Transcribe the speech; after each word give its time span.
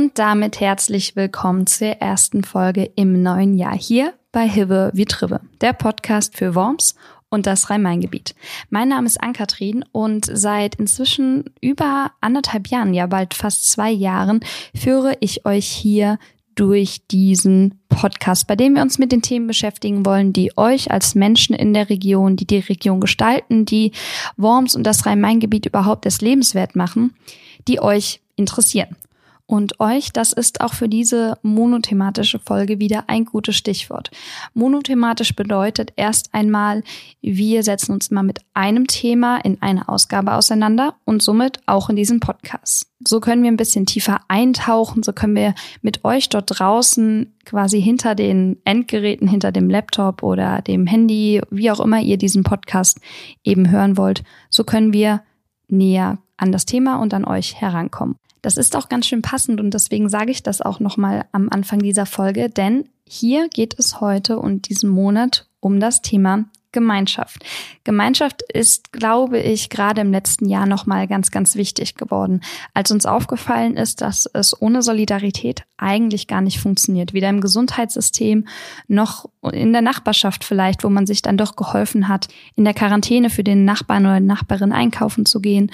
Und 0.00 0.18
damit 0.18 0.60
herzlich 0.60 1.14
willkommen 1.14 1.66
zur 1.66 1.88
ersten 1.88 2.42
Folge 2.42 2.90
im 2.96 3.22
neuen 3.22 3.58
Jahr 3.58 3.76
hier 3.76 4.14
bei 4.32 4.48
Hive 4.48 4.90
wie 4.94 5.04
Tribbe, 5.04 5.42
der 5.60 5.74
Podcast 5.74 6.38
für 6.38 6.54
Worms 6.54 6.94
und 7.28 7.44
das 7.44 7.68
Rhein-Main-Gebiet. 7.68 8.34
Mein 8.70 8.88
Name 8.88 9.06
ist 9.06 9.20
Ann-Kathrin 9.20 9.84
und 9.92 10.24
seit 10.24 10.76
inzwischen 10.76 11.50
über 11.60 12.12
anderthalb 12.22 12.68
Jahren, 12.68 12.94
ja 12.94 13.08
bald 13.08 13.34
fast 13.34 13.70
zwei 13.70 13.90
Jahren, 13.90 14.40
führe 14.74 15.18
ich 15.20 15.44
euch 15.44 15.66
hier 15.66 16.18
durch 16.54 17.06
diesen 17.08 17.78
Podcast, 17.90 18.46
bei 18.46 18.56
dem 18.56 18.76
wir 18.76 18.82
uns 18.82 18.98
mit 18.98 19.12
den 19.12 19.20
Themen 19.20 19.48
beschäftigen 19.48 20.06
wollen, 20.06 20.32
die 20.32 20.56
euch 20.56 20.90
als 20.90 21.14
Menschen 21.14 21.54
in 21.54 21.74
der 21.74 21.90
Region, 21.90 22.36
die 22.36 22.46
die 22.46 22.60
Region 22.60 23.00
gestalten, 23.00 23.66
die 23.66 23.92
Worms 24.38 24.74
und 24.74 24.84
das 24.84 25.04
Rhein-Main-Gebiet 25.04 25.66
überhaupt 25.66 26.06
das 26.06 26.22
lebenswert 26.22 26.74
machen, 26.74 27.14
die 27.68 27.82
euch 27.82 28.22
interessieren 28.36 28.96
und 29.50 29.80
euch. 29.80 30.12
Das 30.12 30.32
ist 30.32 30.60
auch 30.60 30.74
für 30.74 30.88
diese 30.88 31.36
monothematische 31.42 32.38
Folge 32.38 32.78
wieder 32.78 33.04
ein 33.08 33.24
gutes 33.24 33.56
Stichwort. 33.56 34.10
Monothematisch 34.54 35.34
bedeutet 35.34 35.92
erst 35.96 36.32
einmal, 36.32 36.84
wir 37.20 37.64
setzen 37.64 37.92
uns 37.92 38.12
mal 38.12 38.22
mit 38.22 38.38
einem 38.54 38.86
Thema 38.86 39.38
in 39.38 39.60
einer 39.60 39.88
Ausgabe 39.88 40.34
auseinander 40.34 40.94
und 41.04 41.20
somit 41.20 41.58
auch 41.66 41.90
in 41.90 41.96
diesem 41.96 42.20
Podcast. 42.20 42.86
So 43.04 43.18
können 43.18 43.42
wir 43.42 43.50
ein 43.50 43.56
bisschen 43.56 43.86
tiefer 43.86 44.20
eintauchen, 44.28 45.02
so 45.02 45.12
können 45.12 45.34
wir 45.34 45.54
mit 45.82 46.04
euch 46.04 46.28
dort 46.28 46.58
draußen 46.58 47.34
quasi 47.44 47.82
hinter 47.82 48.14
den 48.14 48.58
Endgeräten, 48.64 49.26
hinter 49.26 49.50
dem 49.50 49.68
Laptop 49.68 50.22
oder 50.22 50.62
dem 50.62 50.86
Handy, 50.86 51.40
wie 51.50 51.72
auch 51.72 51.80
immer 51.80 52.00
ihr 52.00 52.18
diesen 52.18 52.44
Podcast 52.44 53.00
eben 53.42 53.70
hören 53.70 53.96
wollt, 53.96 54.22
so 54.48 54.62
können 54.62 54.92
wir 54.92 55.22
näher 55.66 56.18
an 56.36 56.52
das 56.52 56.66
Thema 56.66 56.96
und 57.02 57.14
an 57.14 57.24
euch 57.24 57.60
herankommen. 57.60 58.16
Das 58.42 58.56
ist 58.56 58.76
auch 58.76 58.88
ganz 58.88 59.06
schön 59.06 59.22
passend 59.22 59.60
und 59.60 59.74
deswegen 59.74 60.08
sage 60.08 60.30
ich 60.30 60.42
das 60.42 60.60
auch 60.60 60.80
nochmal 60.80 61.26
am 61.32 61.48
Anfang 61.50 61.80
dieser 61.80 62.06
Folge, 62.06 62.48
denn 62.48 62.88
hier 63.06 63.48
geht 63.48 63.78
es 63.78 64.00
heute 64.00 64.38
und 64.38 64.68
diesen 64.68 64.90
Monat 64.90 65.48
um 65.60 65.80
das 65.80 66.00
Thema 66.00 66.44
Gemeinschaft. 66.72 67.44
Gemeinschaft 67.84 68.42
ist, 68.42 68.92
glaube 68.92 69.38
ich, 69.38 69.70
gerade 69.70 70.00
im 70.00 70.12
letzten 70.12 70.48
Jahr 70.48 70.66
nochmal 70.66 71.08
ganz, 71.08 71.30
ganz 71.30 71.56
wichtig 71.56 71.94
geworden, 71.96 72.42
als 72.74 72.90
uns 72.90 73.06
aufgefallen 73.06 73.76
ist, 73.76 74.00
dass 74.00 74.26
es 74.32 74.60
ohne 74.60 74.82
Solidarität 74.82 75.64
eigentlich 75.76 76.26
gar 76.26 76.40
nicht 76.40 76.60
funktioniert. 76.60 77.12
Weder 77.12 77.28
im 77.28 77.40
Gesundheitssystem 77.40 78.46
noch 78.86 79.28
in 79.52 79.72
der 79.72 79.82
Nachbarschaft 79.82 80.44
vielleicht, 80.44 80.84
wo 80.84 80.90
man 80.90 81.06
sich 81.06 81.22
dann 81.22 81.36
doch 81.36 81.56
geholfen 81.56 82.08
hat, 82.08 82.28
in 82.54 82.64
der 82.64 82.74
Quarantäne 82.74 83.30
für 83.30 83.44
den 83.44 83.64
Nachbarn 83.64 84.06
oder 84.06 84.20
Nachbarin 84.20 84.72
einkaufen 84.72 85.26
zu 85.26 85.40
gehen. 85.40 85.72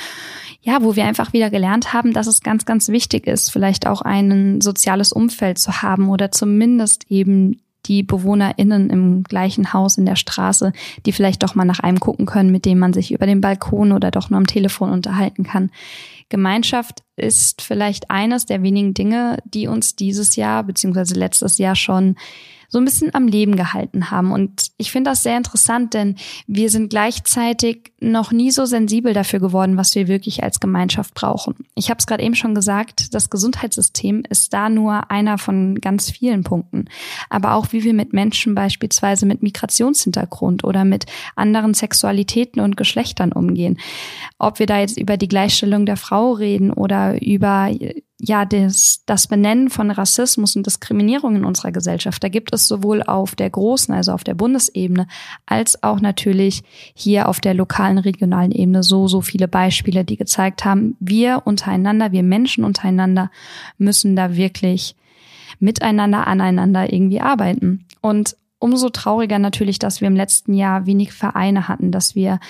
Ja, 0.60 0.82
wo 0.82 0.96
wir 0.96 1.04
einfach 1.04 1.32
wieder 1.32 1.50
gelernt 1.50 1.92
haben, 1.92 2.12
dass 2.12 2.26
es 2.26 2.40
ganz, 2.40 2.64
ganz 2.64 2.88
wichtig 2.88 3.26
ist, 3.26 3.50
vielleicht 3.50 3.86
auch 3.86 4.02
ein 4.02 4.60
soziales 4.60 5.12
Umfeld 5.12 5.58
zu 5.58 5.82
haben 5.82 6.08
oder 6.08 6.30
zumindest 6.30 7.10
eben 7.10 7.60
die 7.88 8.02
BewohnerInnen 8.02 8.90
im 8.90 9.22
gleichen 9.22 9.72
Haus 9.72 9.98
in 9.98 10.06
der 10.06 10.16
Straße, 10.16 10.72
die 11.04 11.12
vielleicht 11.12 11.42
doch 11.42 11.54
mal 11.54 11.64
nach 11.64 11.80
einem 11.80 12.00
gucken 12.00 12.26
können, 12.26 12.50
mit 12.50 12.64
dem 12.64 12.78
man 12.78 12.92
sich 12.92 13.12
über 13.12 13.26
den 13.26 13.40
Balkon 13.40 13.92
oder 13.92 14.10
doch 14.10 14.30
nur 14.30 14.38
am 14.38 14.46
Telefon 14.46 14.90
unterhalten 14.90 15.44
kann. 15.44 15.70
Gemeinschaft 16.28 17.02
ist 17.16 17.62
vielleicht 17.62 18.10
eines 18.10 18.46
der 18.46 18.62
wenigen 18.62 18.94
Dinge, 18.94 19.38
die 19.44 19.68
uns 19.68 19.94
dieses 19.94 20.36
Jahr 20.36 20.64
beziehungsweise 20.64 21.14
letztes 21.14 21.58
Jahr 21.58 21.76
schon 21.76 22.16
so 22.68 22.78
ein 22.78 22.84
bisschen 22.84 23.14
am 23.14 23.26
Leben 23.26 23.56
gehalten 23.56 24.10
haben. 24.10 24.32
Und 24.32 24.70
ich 24.76 24.90
finde 24.90 25.10
das 25.10 25.22
sehr 25.22 25.36
interessant, 25.36 25.94
denn 25.94 26.16
wir 26.46 26.70
sind 26.70 26.90
gleichzeitig 26.90 27.92
noch 28.00 28.32
nie 28.32 28.50
so 28.50 28.66
sensibel 28.66 29.12
dafür 29.12 29.40
geworden, 29.40 29.76
was 29.76 29.94
wir 29.94 30.08
wirklich 30.08 30.42
als 30.42 30.60
Gemeinschaft 30.60 31.14
brauchen. 31.14 31.54
Ich 31.74 31.90
habe 31.90 31.98
es 31.98 32.06
gerade 32.06 32.22
eben 32.22 32.34
schon 32.34 32.54
gesagt, 32.54 33.14
das 33.14 33.30
Gesundheitssystem 33.30 34.24
ist 34.28 34.52
da 34.52 34.68
nur 34.68 35.10
einer 35.10 35.38
von 35.38 35.80
ganz 35.80 36.10
vielen 36.10 36.42
Punkten. 36.42 36.86
Aber 37.30 37.54
auch 37.54 37.72
wie 37.72 37.84
wir 37.84 37.94
mit 37.94 38.12
Menschen 38.12 38.54
beispielsweise 38.54 39.26
mit 39.26 39.42
Migrationshintergrund 39.42 40.64
oder 40.64 40.84
mit 40.84 41.06
anderen 41.34 41.74
Sexualitäten 41.74 42.60
und 42.60 42.76
Geschlechtern 42.76 43.32
umgehen. 43.32 43.78
Ob 44.38 44.58
wir 44.58 44.66
da 44.66 44.80
jetzt 44.80 44.98
über 44.98 45.16
die 45.16 45.28
Gleichstellung 45.28 45.86
der 45.86 45.96
Frau 45.96 46.32
reden 46.32 46.72
oder 46.72 47.22
über 47.22 47.70
ja, 48.18 48.46
das, 48.46 49.02
das 49.04 49.26
Benennen 49.26 49.68
von 49.68 49.90
Rassismus 49.90 50.56
und 50.56 50.66
Diskriminierung 50.66 51.36
in 51.36 51.44
unserer 51.44 51.70
Gesellschaft, 51.70 52.24
da 52.24 52.28
gibt 52.28 52.54
es 52.54 52.66
sowohl 52.66 53.02
auf 53.02 53.34
der 53.34 53.50
großen, 53.50 53.94
also 53.94 54.12
auf 54.12 54.24
der 54.24 54.34
Bundesebene, 54.34 55.06
als 55.44 55.82
auch 55.82 56.00
natürlich 56.00 56.62
hier 56.94 57.28
auf 57.28 57.40
der 57.40 57.52
lokalen, 57.52 57.98
regionalen 57.98 58.52
Ebene 58.52 58.82
so, 58.82 59.06
so 59.06 59.20
viele 59.20 59.48
Beispiele, 59.48 60.04
die 60.04 60.16
gezeigt 60.16 60.64
haben, 60.64 60.96
wir 60.98 61.42
untereinander, 61.44 62.10
wir 62.12 62.22
Menschen 62.22 62.64
untereinander 62.64 63.30
müssen 63.76 64.16
da 64.16 64.34
wirklich 64.34 64.96
miteinander, 65.60 66.26
aneinander 66.26 66.90
irgendwie 66.90 67.20
arbeiten. 67.20 67.84
Und 68.00 68.36
umso 68.58 68.88
trauriger 68.88 69.38
natürlich, 69.38 69.78
dass 69.78 70.00
wir 70.00 70.08
im 70.08 70.16
letzten 70.16 70.54
Jahr 70.54 70.86
wenig 70.86 71.12
Vereine 71.12 71.68
hatten, 71.68 71.92
dass 71.92 72.14
wir 72.14 72.40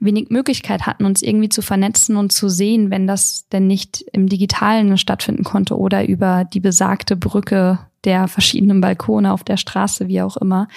wenig 0.00 0.30
Möglichkeit 0.30 0.86
hatten, 0.86 1.04
uns 1.04 1.22
irgendwie 1.22 1.48
zu 1.48 1.62
vernetzen 1.62 2.16
und 2.16 2.32
zu 2.32 2.48
sehen, 2.48 2.90
wenn 2.90 3.06
das 3.06 3.48
denn 3.48 3.66
nicht 3.66 4.04
im 4.12 4.28
Digitalen 4.28 4.96
stattfinden 4.98 5.44
konnte 5.44 5.76
oder 5.76 6.06
über 6.06 6.44
die 6.44 6.60
besagte 6.60 7.16
Brücke 7.16 7.80
der 8.04 8.28
verschiedenen 8.28 8.80
Balkone 8.80 9.32
auf 9.32 9.42
der 9.42 9.56
Straße, 9.56 10.06
wie 10.06 10.22
auch 10.22 10.36
immer. 10.36 10.68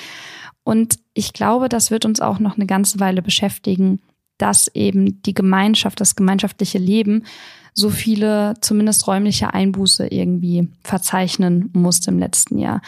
Und 0.64 0.98
ich 1.14 1.34
glaube, 1.34 1.70
das 1.70 1.92
wird 1.92 2.06
uns 2.06 2.20
auch 2.20 2.40
noch 2.40 2.56
eine 2.56 2.66
ganze 2.66 3.00
Weile 3.00 3.22
beschäftigen, 3.22 4.02
dass 4.38 4.68
eben 4.74 5.22
die 5.24 5.34
Gemeinschaft, 5.34 6.00
das 6.00 6.16
gemeinschaftliche 6.16 6.78
Leben 6.80 7.26
so 7.74 7.90
viele 7.90 8.56
zumindest 8.62 9.08
räumliche 9.08 9.54
Einbuße 9.54 10.08
irgendwie 10.08 10.70
verzeichnen 10.84 11.70
musste 11.74 12.12
im 12.12 12.20
letzten 12.20 12.58
Jahr. 12.58 12.82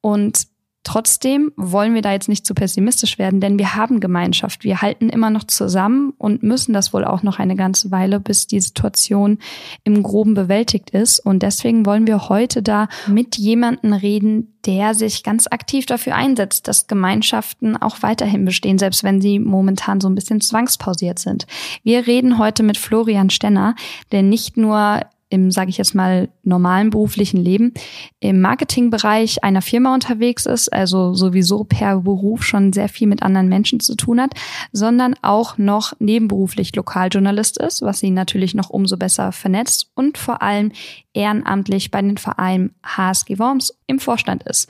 Und 0.00 0.46
Trotzdem 0.82 1.52
wollen 1.56 1.94
wir 1.94 2.00
da 2.00 2.12
jetzt 2.12 2.28
nicht 2.28 2.46
zu 2.46 2.54
pessimistisch 2.54 3.18
werden, 3.18 3.40
denn 3.40 3.58
wir 3.58 3.74
haben 3.74 4.00
Gemeinschaft. 4.00 4.64
Wir 4.64 4.80
halten 4.80 5.10
immer 5.10 5.28
noch 5.28 5.44
zusammen 5.44 6.14
und 6.16 6.42
müssen 6.42 6.72
das 6.72 6.94
wohl 6.94 7.04
auch 7.04 7.22
noch 7.22 7.38
eine 7.38 7.54
ganze 7.54 7.90
Weile, 7.90 8.18
bis 8.18 8.46
die 8.46 8.60
Situation 8.60 9.38
im 9.84 10.02
Groben 10.02 10.32
bewältigt 10.32 10.90
ist. 10.90 11.20
Und 11.20 11.42
deswegen 11.42 11.84
wollen 11.84 12.06
wir 12.06 12.30
heute 12.30 12.62
da 12.62 12.88
mit 13.06 13.36
jemandem 13.36 13.92
reden, 13.92 14.54
der 14.64 14.94
sich 14.94 15.22
ganz 15.22 15.46
aktiv 15.46 15.84
dafür 15.84 16.14
einsetzt, 16.14 16.66
dass 16.66 16.86
Gemeinschaften 16.86 17.76
auch 17.76 18.02
weiterhin 18.02 18.46
bestehen, 18.46 18.78
selbst 18.78 19.04
wenn 19.04 19.20
sie 19.20 19.38
momentan 19.38 20.00
so 20.00 20.08
ein 20.08 20.14
bisschen 20.14 20.40
zwangspausiert 20.40 21.18
sind. 21.18 21.46
Wir 21.82 22.06
reden 22.06 22.38
heute 22.38 22.62
mit 22.62 22.78
Florian 22.78 23.28
Stenner, 23.28 23.74
der 24.12 24.22
nicht 24.22 24.56
nur 24.56 25.02
im, 25.30 25.50
sage 25.50 25.70
ich 25.70 25.78
jetzt 25.78 25.94
mal, 25.94 26.28
normalen 26.42 26.90
beruflichen 26.90 27.38
Leben 27.38 27.72
im 28.18 28.40
Marketingbereich 28.40 29.42
einer 29.42 29.62
Firma 29.62 29.94
unterwegs 29.94 30.44
ist, 30.44 30.72
also 30.72 31.14
sowieso 31.14 31.64
per 31.64 32.00
Beruf 32.00 32.42
schon 32.42 32.72
sehr 32.72 32.88
viel 32.88 33.06
mit 33.06 33.22
anderen 33.22 33.48
Menschen 33.48 33.80
zu 33.80 33.94
tun 33.94 34.20
hat, 34.20 34.34
sondern 34.72 35.14
auch 35.22 35.56
noch 35.56 35.94
nebenberuflich 36.00 36.74
Lokaljournalist 36.74 37.58
ist, 37.58 37.80
was 37.80 38.02
ihn 38.02 38.14
natürlich 38.14 38.54
noch 38.54 38.70
umso 38.70 38.96
besser 38.96 39.30
vernetzt 39.30 39.90
und 39.94 40.18
vor 40.18 40.42
allem 40.42 40.72
ehrenamtlich 41.14 41.90
bei 41.90 42.02
den 42.02 42.18
Vereinen 42.18 42.74
HSG 42.84 43.38
Worms 43.38 43.74
im 43.86 44.00
Vorstand 44.00 44.42
ist. 44.44 44.68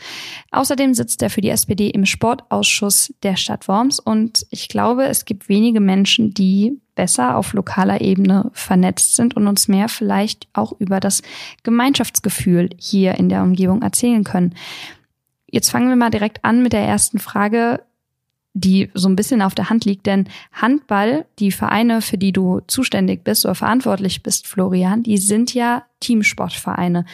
Außerdem 0.50 0.94
sitzt 0.94 1.22
er 1.22 1.30
für 1.30 1.40
die 1.40 1.50
SPD 1.50 1.88
im 1.88 2.04
Sportausschuss 2.04 3.14
der 3.22 3.36
Stadt 3.36 3.66
Worms 3.66 3.98
und 3.98 4.46
ich 4.50 4.68
glaube, 4.68 5.04
es 5.04 5.24
gibt 5.24 5.48
wenige 5.48 5.80
Menschen, 5.80 6.34
die 6.34 6.78
besser 7.00 7.34
auf 7.34 7.54
lokaler 7.54 8.02
Ebene 8.02 8.50
vernetzt 8.52 9.16
sind 9.16 9.34
und 9.34 9.48
uns 9.48 9.68
mehr 9.68 9.88
vielleicht 9.88 10.48
auch 10.52 10.74
über 10.78 11.00
das 11.00 11.22
Gemeinschaftsgefühl 11.62 12.68
hier 12.76 13.14
in 13.14 13.30
der 13.30 13.42
Umgebung 13.42 13.80
erzählen 13.80 14.22
können. 14.22 14.54
Jetzt 15.50 15.70
fangen 15.70 15.88
wir 15.88 15.96
mal 15.96 16.10
direkt 16.10 16.44
an 16.44 16.62
mit 16.62 16.74
der 16.74 16.82
ersten 16.82 17.18
Frage, 17.18 17.80
die 18.52 18.90
so 18.92 19.08
ein 19.08 19.16
bisschen 19.16 19.40
auf 19.40 19.54
der 19.54 19.70
Hand 19.70 19.86
liegt, 19.86 20.04
denn 20.04 20.28
Handball, 20.52 21.24
die 21.38 21.52
Vereine, 21.52 22.02
für 22.02 22.18
die 22.18 22.32
du 22.32 22.60
zuständig 22.66 23.24
bist 23.24 23.46
oder 23.46 23.54
verantwortlich 23.54 24.22
bist, 24.22 24.46
Florian, 24.46 25.02
die 25.02 25.16
sind 25.16 25.54
ja 25.54 25.84
Teamsportvereine. 26.00 27.06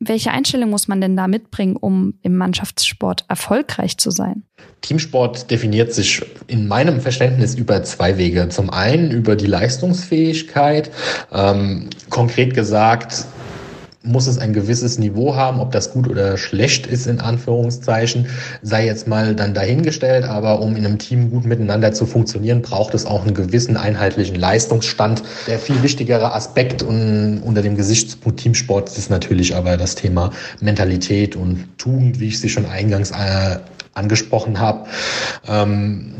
Welche 0.00 0.30
Einstellung 0.30 0.70
muss 0.70 0.86
man 0.86 1.00
denn 1.00 1.16
da 1.16 1.26
mitbringen, 1.26 1.76
um 1.76 2.14
im 2.22 2.36
Mannschaftssport 2.36 3.24
erfolgreich 3.28 3.98
zu 3.98 4.12
sein? 4.12 4.44
Teamsport 4.80 5.50
definiert 5.50 5.92
sich 5.92 6.22
in 6.46 6.68
meinem 6.68 7.00
Verständnis 7.00 7.56
über 7.56 7.82
zwei 7.82 8.16
Wege. 8.16 8.48
Zum 8.48 8.70
einen 8.70 9.10
über 9.10 9.34
die 9.34 9.46
Leistungsfähigkeit. 9.46 10.92
Ähm, 11.32 11.90
konkret 12.10 12.54
gesagt, 12.54 13.24
muss 14.08 14.26
es 14.26 14.38
ein 14.38 14.52
gewisses 14.52 14.98
Niveau 14.98 15.36
haben, 15.36 15.60
ob 15.60 15.72
das 15.72 15.92
gut 15.92 16.08
oder 16.08 16.36
schlecht 16.36 16.86
ist, 16.86 17.06
in 17.06 17.20
Anführungszeichen, 17.20 18.26
sei 18.62 18.86
jetzt 18.86 19.06
mal 19.06 19.34
dann 19.34 19.54
dahingestellt, 19.54 20.24
aber 20.24 20.60
um 20.60 20.76
in 20.76 20.86
einem 20.86 20.98
Team 20.98 21.30
gut 21.30 21.44
miteinander 21.44 21.92
zu 21.92 22.06
funktionieren, 22.06 22.62
braucht 22.62 22.94
es 22.94 23.06
auch 23.06 23.22
einen 23.22 23.34
gewissen 23.34 23.76
einheitlichen 23.76 24.36
Leistungsstand. 24.36 25.22
Der 25.46 25.58
viel 25.58 25.82
wichtigere 25.82 26.34
Aspekt 26.34 26.82
und 26.82 27.42
unter 27.44 27.62
dem 27.62 27.76
Gesichtspunkt 27.76 28.38
Teamsport 28.38 28.96
ist 28.96 29.10
natürlich 29.10 29.54
aber 29.54 29.76
das 29.76 29.94
Thema 29.94 30.30
Mentalität 30.60 31.36
und 31.36 31.68
Tugend, 31.76 32.20
wie 32.20 32.28
ich 32.28 32.40
sie 32.40 32.48
schon 32.48 32.66
eingangs 32.66 33.10
äh, 33.10 33.58
angesprochen 33.94 34.58
habe. 34.60 34.86
Ähm, 35.46 36.14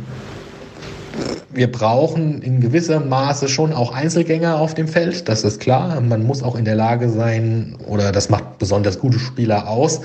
wir 1.51 1.73
brauchen 1.73 2.41
in 2.43 2.61
gewissem 2.61 3.09
Maße 3.09 3.49
schon 3.49 3.73
auch 3.73 3.93
Einzelgänger 3.93 4.61
auf 4.61 4.75
dem 4.75 4.87
Feld, 4.87 5.29
das 5.29 5.45
ist 5.45 5.61
klar. 5.61 6.01
Man 6.01 6.25
muss 6.25 6.43
auch 6.43 6.55
in 6.55 6.65
der 6.65 6.75
Lage 6.75 7.09
sein, 7.09 7.77
oder 7.89 8.13
das 8.13 8.29
macht 8.29 8.59
besonders 8.59 8.99
gute 8.99 9.19
Spieler 9.19 9.67
aus, 9.69 10.01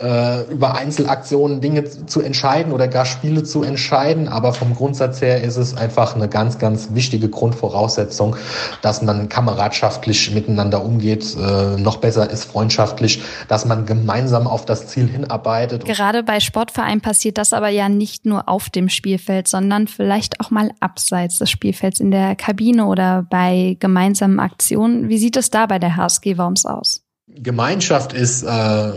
äh, 0.00 0.42
über 0.50 0.76
Einzelaktionen 0.76 1.60
Dinge 1.60 1.84
zu 1.84 2.20
entscheiden 2.20 2.72
oder 2.72 2.86
gar 2.86 3.06
Spiele 3.06 3.42
zu 3.42 3.62
entscheiden. 3.62 4.28
Aber 4.28 4.52
vom 4.52 4.74
Grundsatz 4.74 5.20
her 5.20 5.42
ist 5.42 5.56
es 5.56 5.76
einfach 5.76 6.14
eine 6.14 6.28
ganz, 6.28 6.58
ganz 6.58 6.90
wichtige 6.92 7.28
Grundvoraussetzung, 7.28 8.36
dass 8.82 9.02
man 9.02 9.28
kameradschaftlich 9.28 10.32
miteinander 10.32 10.84
umgeht, 10.84 11.36
äh, 11.36 11.80
noch 11.80 11.96
besser 11.96 12.30
ist 12.30 12.44
freundschaftlich, 12.44 13.22
dass 13.48 13.64
man 13.64 13.86
gemeinsam 13.86 14.46
auf 14.46 14.64
das 14.64 14.86
Ziel 14.86 15.08
hinarbeitet. 15.08 15.84
Gerade 15.84 16.22
bei 16.22 16.40
Sportvereinen 16.40 17.00
passiert 17.00 17.38
das 17.38 17.52
aber 17.52 17.68
ja 17.68 17.88
nicht 17.88 18.26
nur 18.26 18.48
auf 18.48 18.70
dem 18.70 18.88
Spielfeld, 18.88 19.48
sondern 19.48 19.88
vielleicht 19.88 20.40
auch 20.40 20.43
mal 20.50 20.70
abseits 20.80 21.38
des 21.38 21.50
Spielfelds 21.50 22.00
in 22.00 22.10
der 22.10 22.36
Kabine 22.36 22.86
oder 22.86 23.26
bei 23.28 23.76
gemeinsamen 23.80 24.40
Aktionen. 24.40 25.08
Wie 25.08 25.18
sieht 25.18 25.36
es 25.36 25.50
da 25.50 25.66
bei 25.66 25.78
der 25.78 25.96
HSG 25.96 26.38
Worms 26.38 26.66
aus? 26.66 27.04
Gemeinschaft 27.26 28.12
ist 28.12 28.42
äh, 28.42 28.92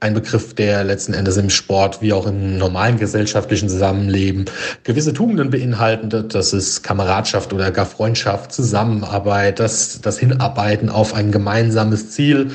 ein 0.00 0.14
Begriff, 0.14 0.54
der 0.54 0.82
letzten 0.82 1.14
Endes 1.14 1.36
im 1.36 1.50
Sport 1.50 2.02
wie 2.02 2.12
auch 2.12 2.26
im 2.26 2.58
normalen 2.58 2.98
gesellschaftlichen 2.98 3.68
Zusammenleben 3.68 4.46
gewisse 4.82 5.12
Tugenden 5.12 5.50
beinhaltet. 5.50 6.34
Das 6.34 6.52
ist 6.52 6.82
Kameradschaft 6.82 7.52
oder 7.52 7.70
gar 7.70 7.86
Freundschaft, 7.86 8.52
Zusammenarbeit, 8.52 9.60
das, 9.60 10.00
das 10.00 10.18
Hinarbeiten 10.18 10.88
auf 10.88 11.14
ein 11.14 11.30
gemeinsames 11.30 12.10
Ziel 12.10 12.50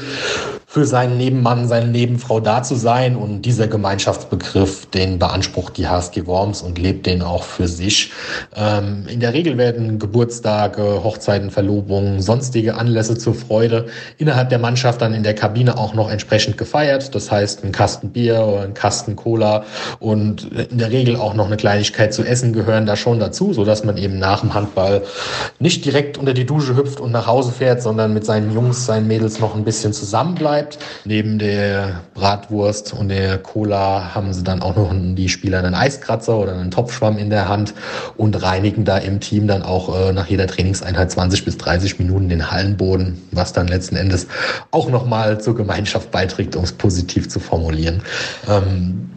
für 0.76 0.86
seinen 0.86 1.16
Nebenmann, 1.16 1.70
seine 1.70 1.88
Nebenfrau 1.88 2.42
da 2.42 2.62
zu 2.62 2.76
sein. 2.76 3.16
Und 3.16 3.44
dieser 3.44 3.70
Gemeinschaftsbegriff, 3.70 4.88
den 4.88 5.20
beansprucht 5.20 5.78
die 5.78 5.88
HSG 5.88 6.26
Worms 6.26 6.62
und 6.62 6.78
lebt 6.78 7.06
den 7.06 7.22
auch 7.22 7.44
für 7.44 7.70
sich. 7.70 8.12
Ähm, 8.54 9.06
in 9.08 9.22
der 9.22 9.32
Regel 9.32 9.58
werden 9.58 10.00
Geburtstage, 10.00 11.02
Hochzeiten, 11.02 11.50
Verlobungen, 11.50 12.22
sonstige 12.22 12.76
Anlässe 12.76 13.18
zur 13.18 13.36
Freude 13.36 13.86
innerhalb 14.18 14.50
der 14.50 14.60
Mannschaft 14.60 15.02
dann 15.02 15.14
in 15.14 15.24
der 15.24 15.34
Kabine 15.34 15.78
auch 15.78 15.94
noch 15.94 16.12
entsprechend 16.12 16.58
gefeiert. 16.58 17.16
Das 17.16 17.32
heißt, 17.32 17.64
ein 17.64 17.72
Kasten 17.72 18.10
Bier 18.10 18.42
oder 18.46 18.64
ein 18.64 18.74
Kasten 18.74 19.16
Cola 19.16 19.64
und 20.00 20.44
in 20.44 20.78
der 20.78 20.92
Regel 20.92 21.16
auch 21.16 21.36
noch 21.36 21.46
eine 21.46 21.56
Kleinigkeit 21.56 22.14
zu 22.14 22.24
essen 22.24 22.52
gehören 22.52 22.86
da 22.86 22.98
schon 22.98 23.18
dazu, 23.18 23.54
so 23.54 23.64
dass 23.64 23.86
man 23.86 23.96
eben 23.96 24.20
nach 24.20 24.42
dem 24.42 24.54
Handball 24.54 25.04
nicht 25.58 25.86
direkt 25.86 26.18
unter 26.18 26.34
die 26.34 26.46
Dusche 26.46 26.76
hüpft 26.76 27.00
und 27.00 27.14
nach 27.14 27.28
Hause 27.28 27.54
fährt, 27.54 27.82
sondern 27.82 28.14
mit 28.14 28.26
seinen 28.26 28.52
Jungs, 28.52 28.86
seinen 28.86 29.08
Mädels 29.08 29.40
noch 29.40 29.56
ein 29.56 29.64
bisschen 29.64 29.94
zusammen 29.94 30.36
bleibt 30.36 30.65
bleibt. 30.66 30.80
Neben 31.06 31.40
der 31.40 32.02
Bratwurst 32.14 32.94
und 32.94 33.10
der 33.10 33.38
Cola 33.38 34.16
haben 34.16 34.34
sie 34.34 34.44
dann 34.44 34.62
auch 34.62 34.76
noch 34.76 34.92
die 34.94 35.30
Spieler 35.30 35.60
einen 35.60 35.76
Eiskratzer 35.76 36.38
oder 36.38 36.54
einen 36.54 36.72
Topfschwamm 36.72 37.18
in 37.18 37.30
der 37.30 37.48
Hand 37.48 37.74
und 38.18 38.42
reinigen 38.42 38.86
da 38.86 38.98
im 38.98 39.20
Team 39.20 39.48
dann 39.48 39.62
auch 39.62 39.96
äh, 39.96 40.14
nach 40.14 40.28
jeder 40.28 40.48
Trainingseinheit 40.48 41.12
20 41.12 41.46
bis 41.46 41.58
30 41.58 42.00
Minuten 42.00 42.30
den 42.30 42.52
Hallenboden, 42.52 43.22
was 43.32 43.54
dann 43.54 43.68
letzten 43.68 43.96
Endes 43.96 44.28
auch 44.72 44.90
nochmal 44.90 45.40
zur 45.40 45.56
Gemeinschaft 45.56 46.12
beiträgt, 46.12 46.56
um 46.56 46.64
es 46.64 46.72
positiv 46.72 47.30
zu 47.30 47.40
formulieren. 47.40 48.02
Ähm, 48.50 49.10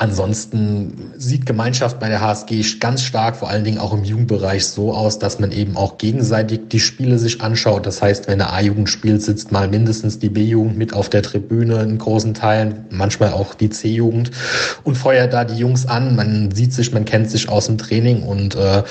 Ansonsten 0.00 1.12
sieht 1.18 1.44
Gemeinschaft 1.44 2.00
bei 2.00 2.08
der 2.08 2.22
HSG 2.22 2.64
ganz 2.80 3.02
stark, 3.02 3.36
vor 3.36 3.50
allen 3.50 3.64
Dingen 3.64 3.76
auch 3.76 3.92
im 3.92 4.02
Jugendbereich, 4.02 4.64
so 4.64 4.94
aus, 4.94 5.18
dass 5.18 5.40
man 5.40 5.52
eben 5.52 5.76
auch 5.76 5.98
gegenseitig 5.98 6.68
die 6.72 6.80
Spiele 6.80 7.18
sich 7.18 7.42
anschaut. 7.42 7.84
Das 7.84 8.00
heißt, 8.00 8.26
wenn 8.26 8.40
eine 8.40 8.50
A-Jugend 8.50 8.88
spielt, 8.88 9.20
sitzt 9.20 9.52
mal 9.52 9.68
mindestens 9.68 10.18
die 10.18 10.30
B-Jugend 10.30 10.78
mit 10.78 10.94
auf 10.94 11.10
der 11.10 11.20
Tribüne 11.20 11.82
in 11.82 11.98
großen 11.98 12.32
Teilen, 12.32 12.86
manchmal 12.88 13.34
auch 13.34 13.52
die 13.52 13.68
C-Jugend 13.68 14.30
und 14.84 14.96
feuert 14.96 15.34
da 15.34 15.44
die 15.44 15.58
Jungs 15.58 15.84
an. 15.84 16.16
Man 16.16 16.50
sieht 16.50 16.72
sich, 16.72 16.94
man 16.94 17.04
kennt 17.04 17.30
sich 17.30 17.50
aus 17.50 17.66
dem 17.66 17.76
Training 17.76 18.22
und 18.22 18.54
äh, 18.54 18.84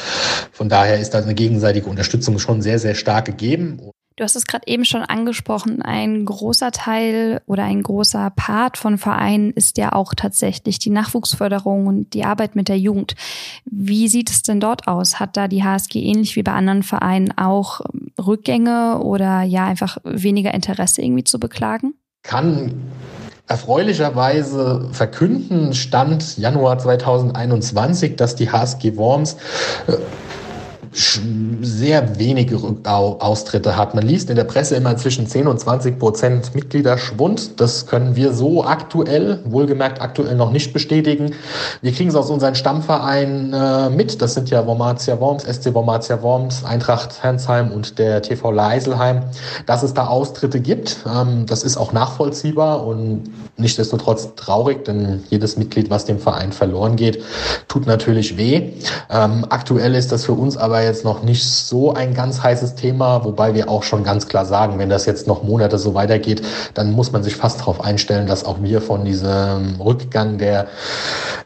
von 0.52 0.70
daher 0.70 1.00
ist 1.00 1.16
da 1.16 1.24
eine 1.24 1.34
gegenseitige 1.34 1.90
Unterstützung 1.90 2.38
schon 2.38 2.62
sehr, 2.62 2.78
sehr 2.78 2.94
stark 2.94 3.26
gegeben. 3.26 3.80
Du 4.20 4.26
hast 4.26 4.36
es 4.36 4.48
gerade 4.48 4.68
eben 4.68 4.84
schon 4.84 5.04
angesprochen, 5.04 5.82
ein 5.82 6.26
großer 6.26 6.72
Teil 6.72 7.42
oder 7.46 7.64
ein 7.64 7.82
großer 7.82 8.30
Part 8.36 8.78
von 8.78 8.98
Vereinen 8.98 9.52
ist 9.52 9.78
ja 9.78 9.94
auch 9.94 10.14
tatsächlich 10.14 10.78
die 10.78 10.90
Nachwuchsförderung 10.90 11.88
und 11.88 12.14
die 12.14 12.26
Arbeit 12.26 12.54
mit 12.54 12.68
der 12.68 12.78
Jugend. 12.78 13.16
Wie 13.64 14.10
sieht 14.10 14.30
es 14.30 14.44
denn 14.44 14.60
dort 14.60 14.90
aus? 14.90 15.22
Hat 15.22 15.38
da 15.38 15.48
die 15.48 15.64
HSG 15.64 16.02
ähnlich 16.02 16.36
wie 16.36 16.44
bei 16.44 16.52
anderen 16.52 16.84
Vereinen 16.84 17.32
auch 17.38 17.80
Rückgänge 18.22 19.00
oder 19.02 19.44
ja 19.44 19.66
einfach 19.66 20.00
weniger 20.04 20.54
Interesse 20.54 21.02
irgendwie 21.02 21.24
zu 21.24 21.40
beklagen? 21.40 21.94
Kann 22.22 22.74
erfreulicherweise 23.48 24.90
verkünden, 24.92 25.74
Stand 25.74 26.38
Januar 26.38 26.78
2021, 26.78 28.18
dass 28.18 28.36
die 28.36 28.52
HSG 28.52 28.98
Worms 28.98 29.38
äh, 29.88 29.94
sehr 30.92 32.20
wenige 32.20 32.58
Austritte 32.84 33.78
hat. 33.78 33.94
Man 33.94 34.06
liest 34.06 34.30
in 34.30 34.36
der 34.36 34.44
Presse 34.44 34.76
immer 34.76 34.98
zwischen 34.98 35.28
10 35.28 35.48
und 35.48 35.60
20 35.60 36.00
Prozent 36.00 36.56
Mitgliederschwund. 36.56 37.60
Das 37.60 37.86
können 37.86 38.16
wir 38.16 38.34
so 38.34 38.64
aktuell, 38.64 39.40
wohlgemerkt 39.46 40.02
aktuell 40.02 40.36
noch 40.36 40.52
nicht 40.52 40.74
bestätigen. 40.74 41.34
Wir 41.82 41.92
kriegen 41.92 42.10
es 42.10 42.16
aus 42.16 42.30
unseren 42.30 42.56
Stammvereinen 42.56 43.54
äh, 43.54 43.90
mit. 43.90 44.22
Das 44.22 44.34
sind 44.34 44.50
ja 44.50 44.66
Wormatia 44.66 45.20
Worms, 45.20 45.44
SC 45.44 45.74
Wormatia 45.74 46.22
Worms, 46.24 46.64
Eintracht 46.66 47.22
Hernsheim 47.22 47.72
und 47.72 48.00
der 48.00 48.22
TV 48.22 48.52
Leiselheim, 48.52 49.24
dass 49.66 49.84
es 49.84 49.94
da 49.94 50.08
Austritte 50.08 50.60
gibt. 50.60 50.98
Ähm, 51.06 51.46
das 51.46 51.64
ist 51.64 51.78
auch 51.78 51.94
nachvollziehbar 51.94 52.86
und 52.86 53.30
nichtsdestotrotz 53.58 54.36
traurig, 54.36 54.86
denn 54.86 55.24
jedes 55.30 55.58
Mitglied, 55.58 55.90
was 55.90 56.06
dem 56.06 56.20
Verein 56.20 56.52
verloren 56.52 56.96
geht, 56.96 57.24
tut 57.68 57.86
natürlich 57.86 58.38
weh. 58.38 58.74
Ähm, 59.10 59.46
aktuell 59.50 59.96
ist 59.96 60.12
das 60.12 60.26
für 60.26 60.34
uns 60.34 60.58
aber 60.58 60.79
aber 60.80 60.88
jetzt 60.88 61.04
noch 61.04 61.24
nicht 61.24 61.44
so 61.44 61.94
ein 61.94 62.14
ganz 62.14 62.42
heißes 62.42 62.76
Thema, 62.76 63.26
wobei 63.26 63.54
wir 63.54 63.68
auch 63.70 63.84
schon 63.84 64.06
ganz 64.06 64.30
klar 64.30 64.46
sagen, 64.46 64.80
wenn 64.80 64.90
das 64.90 65.06
jetzt 65.06 65.28
noch 65.28 65.44
Monate 65.44 65.78
so 65.78 65.94
weitergeht, 65.94 66.42
dann 66.74 66.92
muss 66.92 67.12
man 67.12 67.22
sich 67.22 67.36
fast 67.36 67.60
darauf 67.60 67.82
einstellen, 67.82 68.28
dass 68.28 68.46
auch 68.46 68.62
wir 68.62 68.82
von 68.82 69.04
diesem 69.04 69.82
Rückgang 69.82 70.38
der, 70.38 70.68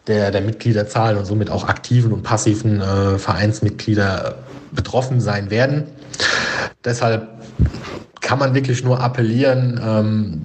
der, 0.06 0.30
der 0.30 0.42
Mitgliederzahlen 0.42 1.18
und 1.18 1.26
somit 1.26 1.50
auch 1.50 1.68
aktiven 1.68 2.14
und 2.14 2.22
passiven 2.22 2.80
äh, 2.80 3.18
Vereinsmitglieder 3.18 4.36
betroffen 4.72 5.20
sein 5.20 5.50
werden. 5.50 5.86
Deshalb 6.86 7.28
kann 8.22 8.38
man 8.38 8.54
wirklich 8.54 8.84
nur 8.84 9.00
appellieren, 9.00 9.82
ähm, 9.84 10.42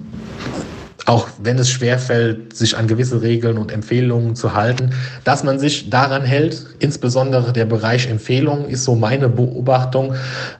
auch 1.09 1.27
wenn 1.41 1.57
es 1.57 1.71
schwerfällt, 1.71 2.55
sich 2.55 2.77
an 2.77 2.85
gewisse 2.85 3.23
Regeln 3.23 3.57
und 3.57 3.71
Empfehlungen 3.71 4.35
zu 4.35 4.53
halten, 4.53 4.91
dass 5.23 5.43
man 5.43 5.57
sich 5.57 5.89
daran 5.89 6.21
hält. 6.21 6.67
Insbesondere 6.77 7.51
der 7.51 7.65
Bereich 7.65 8.07
Empfehlungen 8.07 8.69
ist 8.69 8.83
so 8.83 8.93
meine 8.93 9.27
Beobachtung, 9.27 10.13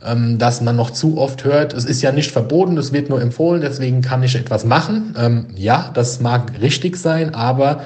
ähm, 0.03 0.39
dass 0.39 0.61
man 0.61 0.75
noch 0.75 0.89
zu 0.89 1.19
oft 1.19 1.43
hört, 1.43 1.73
es 1.73 1.85
ist 1.85 2.01
ja 2.01 2.11
nicht 2.11 2.31
verboten, 2.31 2.75
es 2.79 2.91
wird 2.91 3.09
nur 3.09 3.21
empfohlen, 3.21 3.61
deswegen 3.61 4.01
kann 4.01 4.23
ich 4.23 4.35
etwas 4.35 4.65
machen. 4.65 5.13
Ähm, 5.19 5.45
ja, 5.55 5.91
das 5.93 6.19
mag 6.19 6.59
richtig 6.59 6.97
sein, 6.97 7.35
aber 7.35 7.83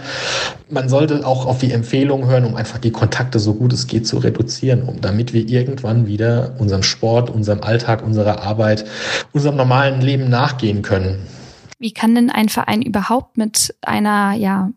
man 0.70 0.88
sollte 0.88 1.26
auch 1.28 1.46
auf 1.46 1.58
die 1.58 1.74
Empfehlungen 1.74 2.30
hören, 2.30 2.46
um 2.46 2.56
einfach 2.56 2.78
die 2.78 2.92
Kontakte 2.92 3.40
so 3.40 3.56
gut 3.56 3.74
es 3.74 3.88
geht 3.88 4.08
zu 4.08 4.20
reduzieren, 4.20 4.84
um 4.84 5.02
damit 5.02 5.34
wir 5.34 5.50
irgendwann 5.50 6.08
wieder 6.08 6.56
unserem 6.60 6.84
Sport, 6.84 7.30
unserem 7.30 7.62
Alltag, 7.62 8.06
unserer 8.06 8.42
Arbeit, 8.42 8.86
unserem 9.34 9.58
normalen 9.58 10.00
Leben 10.00 10.30
nachgehen 10.30 10.82
können. 10.82 11.28
Wie 11.84 11.92
kann 11.92 12.16
denn 12.16 12.30
ein 12.30 12.48
Verein 12.48 12.82
überhaupt 12.82 13.38
mit 13.38 13.76
einer, 13.82 14.36
ja, 14.36 14.72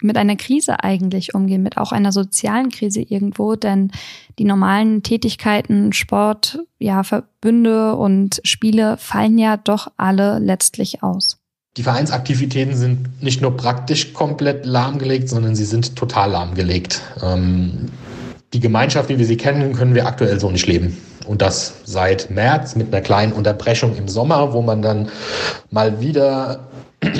mit 0.00 0.16
einer 0.16 0.36
Krise 0.36 0.82
eigentlich 0.82 1.34
umgehen, 1.34 1.62
mit 1.62 1.76
auch 1.76 1.92
einer 1.92 2.12
sozialen 2.12 2.70
Krise 2.70 3.02
irgendwo? 3.02 3.56
Denn 3.56 3.90
die 4.38 4.44
normalen 4.44 5.02
Tätigkeiten, 5.02 5.92
Sport, 5.92 6.60
ja, 6.78 7.02
Verbünde 7.02 7.94
und 7.96 8.40
Spiele 8.42 8.96
fallen 8.96 9.36
ja 9.36 9.58
doch 9.58 9.88
alle 9.98 10.38
letztlich 10.38 11.02
aus. 11.02 11.36
Die 11.76 11.82
Vereinsaktivitäten 11.82 12.74
sind 12.74 13.22
nicht 13.22 13.42
nur 13.42 13.54
praktisch 13.54 14.14
komplett 14.14 14.64
lahmgelegt, 14.64 15.28
sondern 15.28 15.54
sie 15.54 15.66
sind 15.66 15.94
total 15.94 16.30
lahmgelegt. 16.30 17.02
Ähm, 17.22 17.90
die 18.54 18.60
Gemeinschaft, 18.60 19.10
wie 19.10 19.18
wir 19.18 19.26
sie 19.26 19.36
kennen, 19.36 19.74
können 19.74 19.94
wir 19.94 20.06
aktuell 20.06 20.40
so 20.40 20.50
nicht 20.50 20.66
leben. 20.66 20.96
Und 21.26 21.42
das 21.42 21.74
seit 21.84 22.30
März 22.30 22.76
mit 22.76 22.92
einer 22.92 23.02
kleinen 23.02 23.32
Unterbrechung 23.32 23.96
im 23.96 24.08
Sommer, 24.08 24.52
wo 24.52 24.62
man 24.62 24.82
dann 24.82 25.08
mal 25.70 26.00
wieder 26.00 26.60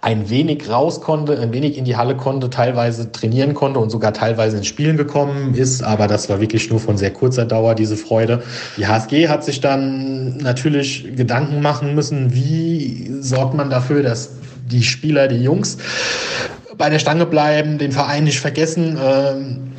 ein 0.00 0.30
wenig 0.30 0.68
raus 0.68 1.00
konnte, 1.00 1.38
ein 1.38 1.52
wenig 1.52 1.78
in 1.78 1.84
die 1.84 1.96
Halle 1.96 2.16
konnte, 2.16 2.50
teilweise 2.50 3.12
trainieren 3.12 3.54
konnte 3.54 3.78
und 3.78 3.90
sogar 3.90 4.12
teilweise 4.12 4.56
ins 4.56 4.66
Spielen 4.66 4.96
gekommen 4.96 5.54
ist. 5.54 5.82
Aber 5.84 6.08
das 6.08 6.28
war 6.28 6.40
wirklich 6.40 6.70
nur 6.70 6.80
von 6.80 6.96
sehr 6.96 7.12
kurzer 7.12 7.44
Dauer, 7.44 7.76
diese 7.76 7.96
Freude. 7.96 8.42
Die 8.76 8.86
HSG 8.86 9.28
hat 9.28 9.44
sich 9.44 9.60
dann 9.60 10.38
natürlich 10.38 11.14
Gedanken 11.14 11.62
machen 11.62 11.94
müssen, 11.94 12.34
wie 12.34 13.12
sorgt 13.20 13.54
man 13.54 13.70
dafür, 13.70 14.02
dass 14.02 14.30
die 14.70 14.82
Spieler, 14.82 15.28
die 15.28 15.42
Jungs 15.42 15.78
bei 16.76 16.90
der 16.90 16.98
Stange 16.98 17.26
bleiben, 17.26 17.78
den 17.78 17.92
Verein 17.92 18.24
nicht 18.24 18.40
vergessen. 18.40 18.98
Ähm, 19.00 19.72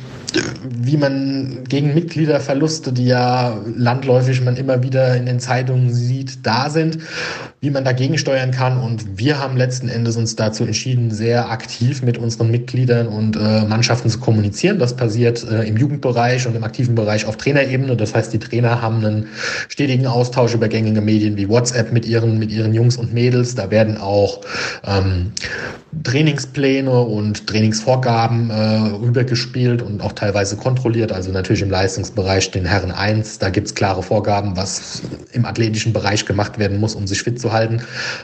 wie 0.68 0.96
man 0.96 1.64
gegen 1.68 1.94
Mitgliederverluste, 1.94 2.92
die 2.92 3.06
ja 3.06 3.58
landläufig 3.76 4.40
man 4.42 4.56
immer 4.56 4.82
wieder 4.82 5.16
in 5.16 5.26
den 5.26 5.40
Zeitungen 5.40 5.92
sieht, 5.92 6.46
da 6.46 6.70
sind, 6.70 6.98
wie 7.60 7.70
man 7.70 7.84
dagegen 7.84 8.18
steuern 8.18 8.50
kann. 8.50 8.78
Und 8.78 9.18
wir 9.18 9.38
haben 9.38 9.56
letzten 9.56 9.88
Endes 9.88 10.16
uns 10.16 10.36
dazu 10.36 10.64
entschieden, 10.64 11.10
sehr 11.10 11.50
aktiv 11.50 12.02
mit 12.02 12.18
unseren 12.18 12.50
Mitgliedern 12.50 13.08
und 13.08 13.36
äh, 13.36 13.64
Mannschaften 13.64 14.10
zu 14.10 14.18
kommunizieren. 14.18 14.78
Das 14.78 14.96
passiert 14.96 15.44
äh, 15.48 15.62
im 15.64 15.76
Jugendbereich 15.76 16.46
und 16.46 16.56
im 16.56 16.64
aktiven 16.64 16.94
Bereich 16.94 17.26
auf 17.26 17.36
Trainerebene. 17.36 17.96
Das 17.96 18.14
heißt, 18.14 18.32
die 18.32 18.38
Trainer 18.38 18.82
haben 18.82 19.04
einen 19.04 19.26
stetigen 19.68 20.06
Austausch 20.06 20.54
über 20.54 20.68
gängige 20.68 21.00
Medien 21.00 21.36
wie 21.36 21.48
WhatsApp 21.48 21.92
mit 21.92 22.06
ihren, 22.06 22.38
mit 22.38 22.50
ihren 22.50 22.74
Jungs 22.74 22.96
und 22.96 23.14
Mädels. 23.14 23.54
Da 23.54 23.70
werden 23.70 23.98
auch 23.98 24.40
ähm, 24.86 25.32
Trainingspläne 26.02 26.90
und 26.90 27.46
Trainingsvorgaben 27.46 28.50
äh, 28.50 28.54
rübergespielt 28.54 29.82
und 29.82 30.02
auch 30.02 30.12
teilweise 30.12 30.56
kontrolliert. 30.56 31.12
Also 31.12 31.30
natürlich 31.30 31.62
im 31.62 31.70
Leistungsbereich 31.70 32.50
den 32.50 32.64
Herren 32.64 32.90
1, 32.90 33.38
da 33.38 33.50
gibt's 33.50 33.74
klare 33.74 34.02
Vorgaben, 34.02 34.56
was 34.56 35.02
im 35.32 35.44
athletischen 35.44 35.92
Bereich 35.92 36.26
gemacht 36.26 36.58
werden 36.58 36.78
muss, 36.80 36.94
um 36.94 37.06
sich 37.06 37.22
fit 37.22 37.40
zu 37.40 37.52
halten. 37.52 37.82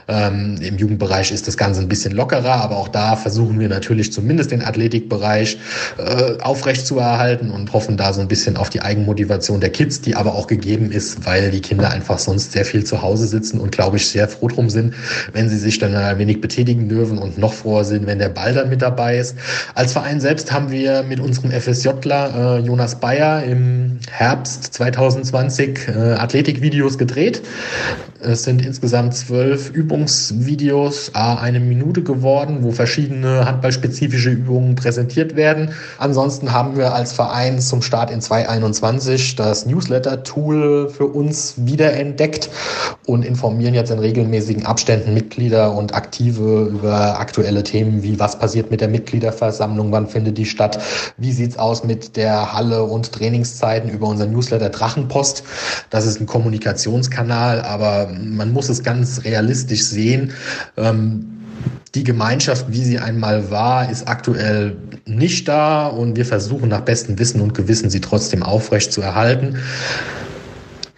Ähm, 0.08 0.56
Im 0.60 0.78
Jugendbereich 0.78 1.30
ist 1.30 1.46
das 1.46 1.56
Ganze 1.56 1.80
ein 1.80 1.88
bisschen 1.88 2.12
lockerer, 2.12 2.54
aber 2.54 2.76
auch 2.76 2.88
da 2.88 3.16
versuchen 3.16 3.60
wir 3.60 3.68
natürlich 3.68 4.12
zumindest 4.12 4.50
den 4.50 4.62
Athletikbereich 4.62 5.58
äh, 5.98 6.40
aufrecht 6.40 6.86
zu 6.86 6.98
erhalten 6.98 7.50
und 7.50 7.72
hoffen 7.72 7.96
da 7.96 8.12
so 8.12 8.20
ein 8.20 8.28
bisschen 8.28 8.56
auf 8.56 8.70
die 8.70 8.82
Eigenmotivation 8.82 9.60
der 9.60 9.70
Kids, 9.70 10.00
die 10.00 10.16
aber 10.16 10.34
auch 10.34 10.46
gegeben 10.46 10.90
ist, 10.90 11.24
weil 11.26 11.50
die 11.50 11.60
Kinder 11.60 11.90
einfach 11.90 12.18
sonst 12.18 12.52
sehr 12.52 12.64
viel 12.64 12.84
zu 12.84 13.02
Hause 13.02 13.26
sitzen 13.26 13.60
und 13.60 13.72
glaube 13.72 13.96
ich 13.96 14.08
sehr 14.08 14.28
froh 14.28 14.48
drum 14.48 14.70
sind, 14.70 14.94
wenn 15.32 15.48
sie 15.48 15.58
sich 15.58 15.78
dann 15.78 15.94
ein 15.94 16.18
wenig 16.18 16.40
betätigen 16.40 16.88
dürfen 16.88 17.18
und 17.18 17.38
noch 17.38 17.59
froher 17.60 17.84
sind, 17.84 18.06
wenn 18.06 18.18
der 18.18 18.28
Ball 18.28 18.54
dann 18.54 18.68
mit 18.68 18.82
dabei 18.82 19.18
ist. 19.18 19.36
Als 19.74 19.92
Verein 19.92 20.20
selbst 20.20 20.52
haben 20.52 20.70
wir 20.70 21.02
mit 21.02 21.20
unserem 21.20 21.50
FSJler 21.50 22.58
äh, 22.58 22.58
Jonas 22.60 22.96
Bayer 22.96 23.42
im 23.44 23.98
Herbst 24.10 24.74
2020 24.74 25.88
äh, 25.88 25.92
Athletikvideos 26.14 26.98
gedreht. 26.98 27.42
Es 28.22 28.42
sind 28.42 28.64
insgesamt 28.64 29.14
zwölf 29.14 29.70
Übungsvideos, 29.70 31.12
a 31.14 31.36
eine 31.36 31.58
Minute 31.58 32.02
geworden, 32.02 32.58
wo 32.60 32.70
verschiedene 32.70 33.46
handballspezifische 33.46 34.30
Übungen 34.30 34.74
präsentiert 34.74 35.36
werden. 35.36 35.70
Ansonsten 35.98 36.52
haben 36.52 36.76
wir 36.76 36.92
als 36.92 37.12
Verein 37.14 37.60
zum 37.60 37.80
Start 37.80 38.10
in 38.10 38.20
2021 38.20 39.36
das 39.36 39.64
Newsletter-Tool 39.64 40.90
für 40.90 41.06
uns 41.06 41.54
wiederentdeckt 41.56 42.50
und 43.06 43.24
informieren 43.24 43.74
jetzt 43.74 43.90
in 43.90 43.98
regelmäßigen 43.98 44.66
Abständen 44.66 45.14
Mitglieder 45.14 45.74
und 45.74 45.94
Aktive 45.94 46.68
über 46.70 47.18
aktuelle 47.18 47.49
Themen 47.62 48.02
wie 48.02 48.18
was 48.18 48.38
passiert 48.38 48.70
mit 48.70 48.80
der 48.80 48.88
Mitgliederversammlung, 48.88 49.92
wann 49.92 50.06
findet 50.06 50.38
die 50.38 50.46
statt, 50.46 50.80
wie 51.16 51.32
sieht's 51.32 51.58
aus 51.58 51.84
mit 51.84 52.16
der 52.16 52.52
Halle 52.52 52.84
und 52.84 53.12
Trainingszeiten 53.12 53.90
über 53.90 54.06
unser 54.08 54.26
Newsletter 54.26 54.70
Drachenpost. 54.70 55.44
Das 55.90 56.06
ist 56.06 56.20
ein 56.20 56.26
Kommunikationskanal, 56.26 57.60
aber 57.60 58.10
man 58.12 58.52
muss 58.52 58.68
es 58.68 58.82
ganz 58.82 59.24
realistisch 59.24 59.84
sehen. 59.84 60.32
Ähm, 60.76 61.40
die 61.94 62.04
Gemeinschaft, 62.04 62.66
wie 62.68 62.84
sie 62.84 62.98
einmal 62.98 63.50
war, 63.50 63.90
ist 63.90 64.06
aktuell 64.06 64.76
nicht 65.06 65.48
da 65.48 65.88
und 65.88 66.16
wir 66.16 66.24
versuchen 66.24 66.68
nach 66.68 66.82
bestem 66.82 67.18
Wissen 67.18 67.40
und 67.40 67.52
Gewissen 67.54 67.90
sie 67.90 68.00
trotzdem 68.00 68.44
aufrecht 68.44 68.92
zu 68.92 69.02
erhalten. 69.02 69.56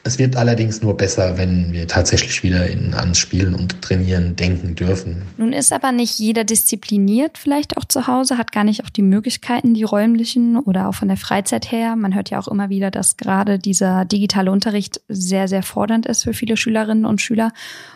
Es 0.04 0.18
wird 0.18 0.34
allerdings 0.34 0.82
nur 0.82 0.96
besser, 0.96 1.38
wenn 1.38 1.72
wir 1.72 1.86
tatsächlich 1.86 2.42
wieder 2.42 2.66
in, 2.66 2.92
ans 2.92 3.18
Spielen 3.18 3.54
und 3.54 3.80
Trainieren 3.82 4.34
denken 4.34 4.74
dürfen. 4.74 5.22
Nun 5.36 5.52
ist 5.52 5.72
aber 5.72 5.92
nicht 5.92 6.18
jeder 6.18 6.42
diszipliniert, 6.42 7.38
vielleicht 7.38 7.76
auch 7.76 7.84
zu 7.84 8.08
Hause, 8.08 8.36
hat 8.36 8.50
gar 8.50 8.64
nicht 8.64 8.84
auch 8.84 8.90
die 8.90 9.02
Möglichkeiten, 9.02 9.74
die 9.74 9.84
räumlichen 9.84 10.58
oder 10.58 10.88
auch 10.88 10.94
von 10.94 11.06
der 11.06 11.16
Freizeit 11.16 11.70
her. 11.70 11.94
Man 11.94 12.16
hört 12.16 12.30
ja 12.30 12.40
auch 12.40 12.48
immer 12.48 12.68
wieder, 12.68 12.90
dass 12.90 13.16
gerade 13.16 13.60
dieser 13.60 14.04
digitale 14.04 14.50
Unterricht 14.50 15.00
sehr, 15.08 15.46
sehr 15.46 15.62
fordernd 15.62 16.06
ist 16.06 16.24
für 16.24 16.34
viele 16.34 16.56
Schülerinnen 16.56 17.04
und 17.04 17.20
Schüler. 17.20 17.52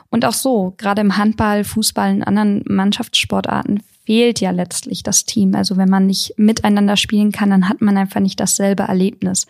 Und 0.09 0.25
auch 0.25 0.33
so, 0.33 0.75
gerade 0.77 1.01
im 1.01 1.17
Handball, 1.17 1.65
Fußball, 1.65 2.13
in 2.13 2.23
anderen 2.23 2.63
Mannschaftssportarten 2.69 3.83
fehlt 4.05 4.41
ja 4.41 4.53
letztlich 4.53 5.03
das 5.03 5.25
Team. 5.25 5.57
Also 5.57 5.77
wenn 5.77 5.89
man 5.89 6.07
nicht 6.07 6.35
miteinander 6.37 6.97
spielen 6.97 7.33
kann, 7.33 7.51
dann 7.51 7.69
hat 7.69 7.81
man 7.81 7.97
einfach 7.97 8.21
nicht 8.21 8.39
dasselbe 8.39 8.85
Erlebnis. 8.85 9.49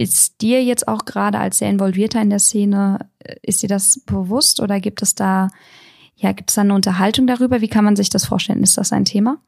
Ist 0.00 0.40
dir 0.40 0.64
jetzt 0.64 0.88
auch 0.88 1.04
gerade 1.04 1.38
als 1.38 1.58
sehr 1.58 1.68
involvierter 1.68 2.22
in 2.22 2.30
der 2.30 2.38
Szene, 2.38 3.10
äh, 3.18 3.34
ist 3.42 3.62
dir 3.62 3.68
das 3.68 4.00
bewusst 4.06 4.58
oder 4.58 4.80
gibt 4.80 5.02
es 5.02 5.14
da, 5.14 5.48
ja, 6.16 6.32
gibt 6.32 6.50
es 6.50 6.54
da 6.54 6.62
eine 6.62 6.72
Unterhaltung 6.72 7.26
darüber? 7.26 7.60
Wie 7.60 7.68
kann 7.68 7.84
man 7.84 7.96
sich 7.96 8.08
das 8.08 8.24
vorstellen? 8.24 8.62
Ist 8.62 8.78
das 8.78 8.92
ein 8.92 9.04
Thema? 9.04 9.42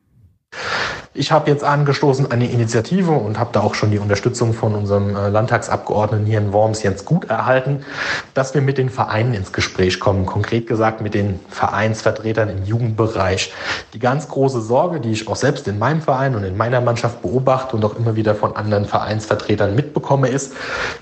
Ich 1.14 1.30
habe 1.30 1.50
jetzt 1.50 1.62
angestoßen 1.62 2.30
eine 2.30 2.50
Initiative 2.50 3.10
und 3.10 3.38
habe 3.38 3.50
da 3.52 3.60
auch 3.60 3.74
schon 3.74 3.90
die 3.90 3.98
Unterstützung 3.98 4.54
von 4.54 4.74
unserem 4.74 5.14
äh, 5.14 5.28
Landtagsabgeordneten 5.28 6.24
hier 6.24 6.38
in 6.38 6.54
Worms 6.54 6.82
Jens 6.82 7.04
Gut 7.04 7.28
erhalten, 7.28 7.84
dass 8.32 8.54
wir 8.54 8.62
mit 8.62 8.78
den 8.78 8.88
Vereinen 8.88 9.34
ins 9.34 9.52
Gespräch 9.52 10.00
kommen. 10.00 10.24
Konkret 10.24 10.66
gesagt 10.66 11.02
mit 11.02 11.12
den 11.12 11.38
Vereinsvertretern 11.50 12.48
im 12.48 12.64
Jugendbereich. 12.64 13.52
Die 13.92 13.98
ganz 13.98 14.26
große 14.28 14.62
Sorge, 14.62 15.00
die 15.00 15.12
ich 15.12 15.28
auch 15.28 15.36
selbst 15.36 15.68
in 15.68 15.78
meinem 15.78 16.00
Verein 16.00 16.34
und 16.34 16.44
in 16.44 16.56
meiner 16.56 16.80
Mannschaft 16.80 17.20
beobachte 17.20 17.76
und 17.76 17.84
auch 17.84 17.94
immer 17.94 18.16
wieder 18.16 18.34
von 18.34 18.56
anderen 18.56 18.86
Vereinsvertretern 18.86 19.74
mitbekomme, 19.74 20.28
ist, 20.28 20.54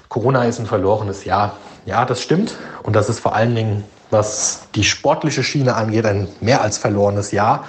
Corona 0.08 0.42
ist 0.42 0.58
ein 0.58 0.66
verlorenes 0.66 1.24
Jahr. 1.24 1.56
Ja, 1.86 2.04
das 2.04 2.20
stimmt. 2.20 2.56
Und 2.82 2.96
das 2.96 3.08
ist 3.08 3.20
vor 3.20 3.36
allen 3.36 3.54
Dingen 3.54 3.84
was 4.10 4.62
die 4.74 4.84
sportliche 4.84 5.42
Schiene 5.42 5.74
angeht, 5.74 6.06
ein 6.06 6.28
mehr 6.40 6.62
als 6.62 6.78
verlorenes 6.78 7.32
Jahr. 7.32 7.64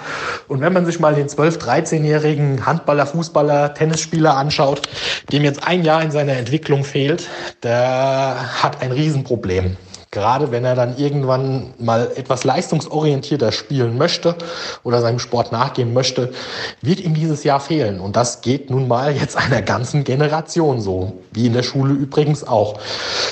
Und 0.48 0.60
wenn 0.60 0.72
man 0.72 0.86
sich 0.86 1.00
mal 1.00 1.14
den 1.14 1.28
12-, 1.28 1.58
13-jährigen 1.58 2.66
Handballer, 2.66 3.06
Fußballer, 3.06 3.74
Tennisspieler 3.74 4.36
anschaut, 4.36 4.88
dem 5.30 5.42
jetzt 5.44 5.66
ein 5.66 5.84
Jahr 5.84 6.02
in 6.02 6.10
seiner 6.10 6.34
Entwicklung 6.34 6.84
fehlt, 6.84 7.28
der 7.62 8.62
hat 8.62 8.82
ein 8.82 8.92
Riesenproblem. 8.92 9.76
Gerade 10.12 10.50
wenn 10.50 10.66
er 10.66 10.74
dann 10.74 10.98
irgendwann 10.98 11.72
mal 11.78 12.12
etwas 12.16 12.44
leistungsorientierter 12.44 13.50
spielen 13.50 13.96
möchte 13.96 14.36
oder 14.84 15.00
seinem 15.00 15.18
Sport 15.18 15.52
nachgehen 15.52 15.94
möchte, 15.94 16.34
wird 16.82 17.00
ihm 17.00 17.14
dieses 17.14 17.44
Jahr 17.44 17.60
fehlen. 17.60 17.98
Und 17.98 18.14
das 18.14 18.42
geht 18.42 18.68
nun 18.68 18.88
mal 18.88 19.16
jetzt 19.16 19.38
einer 19.38 19.62
ganzen 19.62 20.04
Generation 20.04 20.82
so, 20.82 21.22
wie 21.32 21.46
in 21.46 21.54
der 21.54 21.62
Schule 21.62 21.94
übrigens 21.94 22.46
auch. 22.46 22.78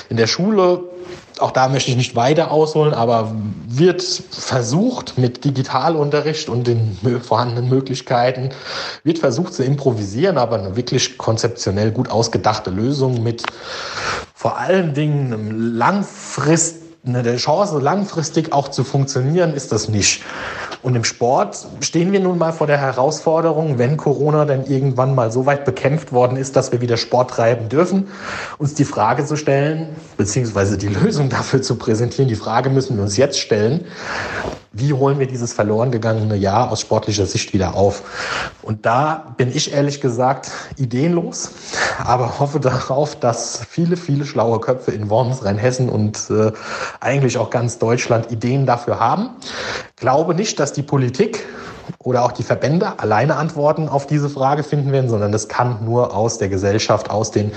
In 0.09 0.17
der 0.17 0.25
Schule 0.25 0.85
auch 1.41 1.51
da 1.51 1.67
möchte 1.67 1.91
ich 1.91 1.97
nicht 1.97 2.15
weiter 2.15 2.51
ausholen, 2.51 2.93
aber 2.93 3.33
wird 3.67 4.01
versucht 4.01 5.17
mit 5.17 5.43
Digitalunterricht 5.43 6.49
und 6.49 6.67
den 6.67 6.97
vorhandenen 7.21 7.69
Möglichkeiten, 7.69 8.49
wird 9.03 9.19
versucht 9.19 9.53
zu 9.53 9.63
improvisieren, 9.63 10.37
aber 10.37 10.59
eine 10.59 10.75
wirklich 10.75 11.17
konzeptionell 11.17 11.91
gut 11.91 12.09
ausgedachte 12.09 12.69
Lösung 12.69 13.23
mit 13.23 13.43
vor 14.33 14.57
allen 14.57 14.93
Dingen 14.93 15.33
einem 15.33 15.75
langfrist 15.77 16.77
eine 17.05 17.35
Chance, 17.37 17.79
langfristig 17.79 18.53
auch 18.53 18.67
zu 18.67 18.83
funktionieren, 18.83 19.53
ist 19.53 19.71
das 19.71 19.89
nicht. 19.89 20.23
Und 20.83 20.95
im 20.95 21.03
Sport 21.03 21.67
stehen 21.81 22.11
wir 22.11 22.19
nun 22.19 22.37
mal 22.37 22.53
vor 22.53 22.65
der 22.65 22.77
Herausforderung, 22.77 23.77
wenn 23.77 23.97
Corona 23.97 24.45
dann 24.45 24.65
irgendwann 24.65 25.13
mal 25.13 25.31
so 25.31 25.45
weit 25.45 25.63
bekämpft 25.63 26.11
worden 26.11 26.37
ist, 26.37 26.55
dass 26.55 26.71
wir 26.71 26.81
wieder 26.81 26.97
Sport 26.97 27.31
treiben 27.31 27.69
dürfen, 27.69 28.07
uns 28.57 28.73
die 28.73 28.85
Frage 28.85 29.25
zu 29.25 29.35
stellen, 29.35 29.95
beziehungsweise 30.17 30.77
die 30.77 30.87
Lösung 30.87 31.29
dafür 31.29 31.61
zu 31.61 31.75
präsentieren. 31.75 32.27
Die 32.27 32.35
Frage 32.35 32.69
müssen 32.69 32.97
wir 32.97 33.03
uns 33.03 33.15
jetzt 33.17 33.39
stellen. 33.39 33.85
Wie 34.73 34.93
holen 34.93 35.19
wir 35.19 35.27
dieses 35.27 35.51
verloren 35.51 35.91
gegangene 35.91 36.37
Jahr 36.37 36.71
aus 36.71 36.79
sportlicher 36.79 37.25
Sicht 37.25 37.51
wieder 37.53 37.75
auf? 37.75 38.03
Und 38.61 38.85
da 38.85 39.33
bin 39.35 39.53
ich 39.53 39.73
ehrlich 39.73 39.99
gesagt 39.99 40.49
ideenlos, 40.77 41.51
aber 42.01 42.39
hoffe 42.39 42.61
darauf, 42.61 43.19
dass 43.19 43.65
viele, 43.69 43.97
viele 43.97 44.25
schlaue 44.25 44.61
Köpfe 44.61 44.91
in 44.91 45.09
Worms, 45.09 45.43
Rheinhessen 45.43 45.89
und 45.89 46.29
äh, 46.29 46.53
eigentlich 47.01 47.37
auch 47.37 47.49
ganz 47.49 47.79
Deutschland 47.79 48.31
Ideen 48.31 48.65
dafür 48.65 48.97
haben. 48.97 49.31
Glaube 49.97 50.35
nicht, 50.35 50.57
dass 50.57 50.71
die 50.71 50.83
Politik 50.83 51.45
oder 51.99 52.23
auch 52.23 52.31
die 52.31 52.43
Verbände 52.43 52.99
alleine 52.99 53.35
Antworten 53.35 53.89
auf 53.89 54.07
diese 54.07 54.29
Frage 54.29 54.63
finden 54.63 54.91
werden, 54.91 55.09
sondern 55.09 55.33
es 55.33 55.47
kann 55.47 55.83
nur 55.85 56.15
aus 56.15 56.37
der 56.37 56.49
Gesellschaft, 56.49 57.09
aus 57.09 57.31
den 57.31 57.51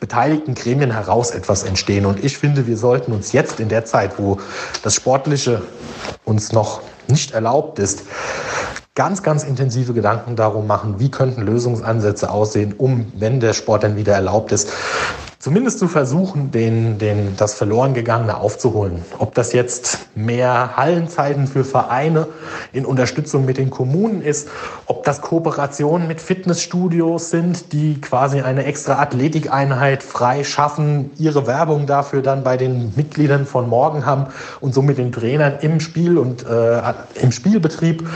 beteiligten 0.00 0.54
Gremien 0.54 0.90
heraus 0.90 1.30
etwas 1.30 1.64
entstehen. 1.64 2.06
Und 2.06 2.24
ich 2.24 2.38
finde, 2.38 2.66
wir 2.66 2.76
sollten 2.76 3.12
uns 3.12 3.32
jetzt 3.32 3.60
in 3.60 3.68
der 3.68 3.84
Zeit, 3.84 4.18
wo 4.18 4.38
das 4.82 4.94
Sportliche 4.94 5.62
uns 6.24 6.52
noch 6.52 6.80
nicht 7.08 7.32
erlaubt 7.32 7.78
ist, 7.78 8.02
ganz, 8.94 9.22
ganz 9.22 9.44
intensive 9.44 9.92
Gedanken 9.92 10.36
darum 10.36 10.66
machen, 10.66 10.98
wie 10.98 11.10
könnten 11.10 11.42
Lösungsansätze 11.42 12.30
aussehen, 12.30 12.74
um, 12.76 13.12
wenn 13.14 13.40
der 13.40 13.52
Sport 13.52 13.84
dann 13.84 13.96
wieder 13.96 14.14
erlaubt 14.14 14.52
ist, 14.52 14.70
zumindest 15.38 15.78
zu 15.78 15.88
versuchen, 15.88 16.50
den, 16.50 16.98
den, 16.98 17.36
das 17.36 17.54
verloren 17.54 17.94
gegangene 17.94 18.38
aufzuholen. 18.38 19.04
Ob 19.18 19.34
das 19.34 19.52
jetzt 19.52 19.98
mehr 20.16 20.76
Hallenzeiten 20.76 21.46
für 21.46 21.64
Vereine 21.64 22.28
in 22.72 22.86
Unterstützung 22.86 23.44
mit 23.44 23.58
den 23.58 23.70
Kommunen 23.70 24.22
ist, 24.22 24.48
ob 24.86 25.04
das 25.04 25.20
Kooperationen 25.20 26.08
mit 26.08 26.20
Fitnessstudios 26.20 27.30
sind, 27.30 27.72
die 27.72 28.00
quasi 28.00 28.40
eine 28.40 28.64
extra 28.64 28.98
Athletikeinheit 28.98 30.02
frei 30.02 30.42
schaffen, 30.42 31.10
ihre 31.18 31.46
Werbung 31.46 31.86
dafür 31.86 32.22
dann 32.22 32.42
bei 32.42 32.56
den 32.56 32.94
Mitgliedern 32.96 33.46
von 33.46 33.68
morgen 33.68 34.06
haben 34.06 34.26
und 34.60 34.74
somit 34.74 34.98
den 34.98 35.12
Trainern 35.12 35.58
im 35.60 35.80
Spiel 35.80 36.16
und 36.16 36.46
äh, 36.46 36.80
im 37.20 37.30
Spielbetrieb 37.30 38.08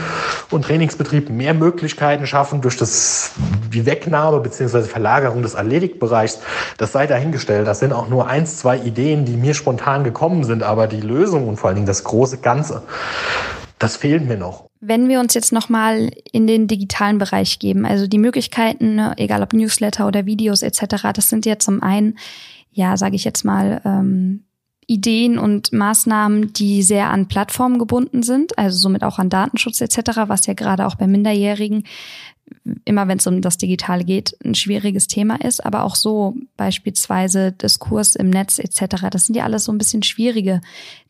und 0.49 0.65
Trainingsbetrieb 0.65 1.29
mehr 1.29 1.53
Möglichkeiten 1.53 2.25
schaffen 2.25 2.61
durch 2.61 2.77
das, 2.77 3.31
die 3.71 3.85
Wegnahme 3.85 4.39
bzw. 4.39 4.81
Verlagerung 4.81 5.43
des 5.43 5.55
Athletikbereichs. 5.55 6.39
Das 6.77 6.91
sei 6.91 7.07
dahingestellt. 7.21 7.67
Das 7.67 7.79
sind 7.79 7.93
auch 7.93 8.09
nur 8.09 8.27
eins, 8.27 8.57
zwei 8.57 8.77
Ideen, 8.77 9.25
die 9.25 9.37
mir 9.37 9.53
spontan 9.53 10.03
gekommen 10.03 10.43
sind, 10.43 10.63
aber 10.63 10.87
die 10.87 11.01
Lösung 11.01 11.47
und 11.47 11.57
vor 11.57 11.69
allen 11.69 11.75
Dingen 11.75 11.87
das 11.87 12.03
große 12.03 12.39
Ganze, 12.39 12.83
das 13.79 13.97
fehlt 13.97 14.27
mir 14.27 14.37
noch. 14.37 14.67
Wenn 14.79 15.07
wir 15.09 15.19
uns 15.19 15.35
jetzt 15.35 15.53
nochmal 15.53 16.09
in 16.31 16.47
den 16.47 16.67
digitalen 16.67 17.19
Bereich 17.19 17.59
geben, 17.59 17.85
also 17.85 18.07
die 18.07 18.17
Möglichkeiten, 18.17 18.95
ne, 18.95 19.13
egal 19.17 19.43
ob 19.43 19.53
Newsletter 19.53 20.07
oder 20.07 20.25
Videos 20.25 20.63
etc., 20.63 21.11
das 21.13 21.29
sind 21.29 21.45
ja 21.45 21.59
zum 21.59 21.83
einen, 21.83 22.17
ja, 22.71 22.97
sage 22.97 23.15
ich 23.15 23.23
jetzt 23.23 23.45
mal, 23.45 23.81
ähm, 23.85 24.45
Ideen 24.87 25.37
und 25.37 25.71
Maßnahmen, 25.71 26.51
die 26.53 26.81
sehr 26.83 27.11
an 27.11 27.27
Plattformen 27.27 27.79
gebunden 27.79 28.23
sind, 28.23 28.57
also 28.57 28.77
somit 28.77 29.03
auch 29.03 29.19
an 29.19 29.29
Datenschutz 29.29 29.79
etc., 29.79 30.23
was 30.27 30.47
ja 30.47 30.53
gerade 30.53 30.85
auch 30.85 30.95
bei 30.95 31.07
Minderjährigen 31.07 31.83
immer 32.85 33.07
wenn 33.07 33.17
es 33.17 33.27
um 33.27 33.41
das 33.41 33.57
Digitale 33.57 34.03
geht, 34.03 34.35
ein 34.43 34.55
schwieriges 34.55 35.07
Thema 35.07 35.41
ist, 35.41 35.65
aber 35.65 35.83
auch 35.83 35.95
so 35.95 36.35
beispielsweise 36.57 37.51
Diskurs 37.51 38.15
im 38.15 38.29
Netz 38.29 38.59
etc. 38.59 39.07
Das 39.09 39.25
sind 39.25 39.35
ja 39.35 39.43
alles 39.43 39.65
so 39.65 39.71
ein 39.71 39.77
bisschen 39.77 40.03
schwierige 40.03 40.61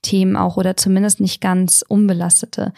Themen 0.02 0.36
auch 0.36 0.58
oder 0.58 0.78
zumindest 0.78 1.20
nicht 1.20 1.42
ganz 1.42 1.84
unbelastete. 1.88 2.74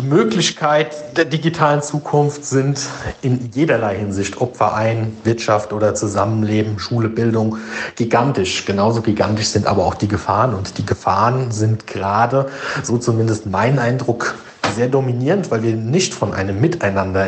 Die 0.00 0.04
Möglichkeit 0.04 1.16
der 1.16 1.24
digitalen 1.24 1.82
Zukunft 1.82 2.44
sind 2.44 2.80
in 3.20 3.50
jederlei 3.52 3.96
Hinsicht, 3.96 4.40
ob 4.40 4.56
Verein, 4.56 5.16
Wirtschaft 5.24 5.72
oder 5.72 5.96
Zusammenleben, 5.96 6.78
Schule, 6.78 7.08
Bildung, 7.08 7.58
gigantisch. 7.96 8.64
Genauso 8.64 9.02
gigantisch 9.02 9.48
sind 9.48 9.66
aber 9.66 9.84
auch 9.84 9.96
die 9.96 10.06
Gefahren. 10.06 10.54
Und 10.54 10.78
die 10.78 10.86
Gefahren 10.86 11.50
sind 11.50 11.88
gerade, 11.88 12.48
so 12.84 12.96
zumindest 12.96 13.46
mein 13.46 13.80
Eindruck, 13.80 14.36
sehr 14.78 14.88
dominierend, 14.88 15.50
weil 15.50 15.64
wir 15.64 15.74
nicht 15.74 16.14
von 16.14 16.32
einem 16.32 16.60
Miteinander 16.60 17.26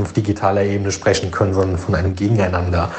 auf 0.00 0.12
digitaler 0.12 0.62
Ebene 0.62 0.92
sprechen 0.92 1.32
können, 1.32 1.52
sondern 1.52 1.78
von 1.78 1.96
einem 1.96 2.14
Gegeneinander. 2.14 2.92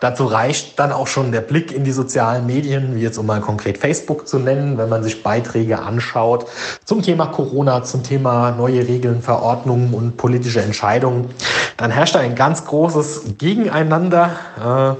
Dazu 0.00 0.26
reicht 0.26 0.80
dann 0.80 0.90
auch 0.90 1.06
schon 1.06 1.30
der 1.30 1.40
Blick 1.40 1.70
in 1.70 1.84
die 1.84 1.92
sozialen 1.92 2.44
Medien, 2.46 2.96
wie 2.96 3.00
jetzt 3.00 3.16
um 3.16 3.26
mal 3.26 3.40
konkret 3.40 3.78
Facebook 3.78 4.26
zu 4.26 4.40
nennen, 4.40 4.78
wenn 4.78 4.88
man 4.88 5.04
sich 5.04 5.22
Beiträge 5.22 5.78
anschaut 5.78 6.46
zum 6.84 7.02
Thema 7.02 7.26
Corona, 7.26 7.84
zum 7.84 8.02
Thema 8.02 8.50
neue 8.50 8.86
Regeln, 8.88 9.22
Verordnungen 9.22 9.94
und 9.94 10.16
politische 10.16 10.60
Entscheidungen. 10.60 11.30
Dann 11.76 11.92
herrscht 11.92 12.16
ein 12.16 12.34
ganz 12.34 12.64
großes 12.64 13.36
Gegeneinander, 13.38 14.96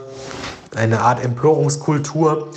äh, 0.76 0.78
eine 0.78 1.00
Art 1.00 1.24
Empörungskultur, 1.24 2.48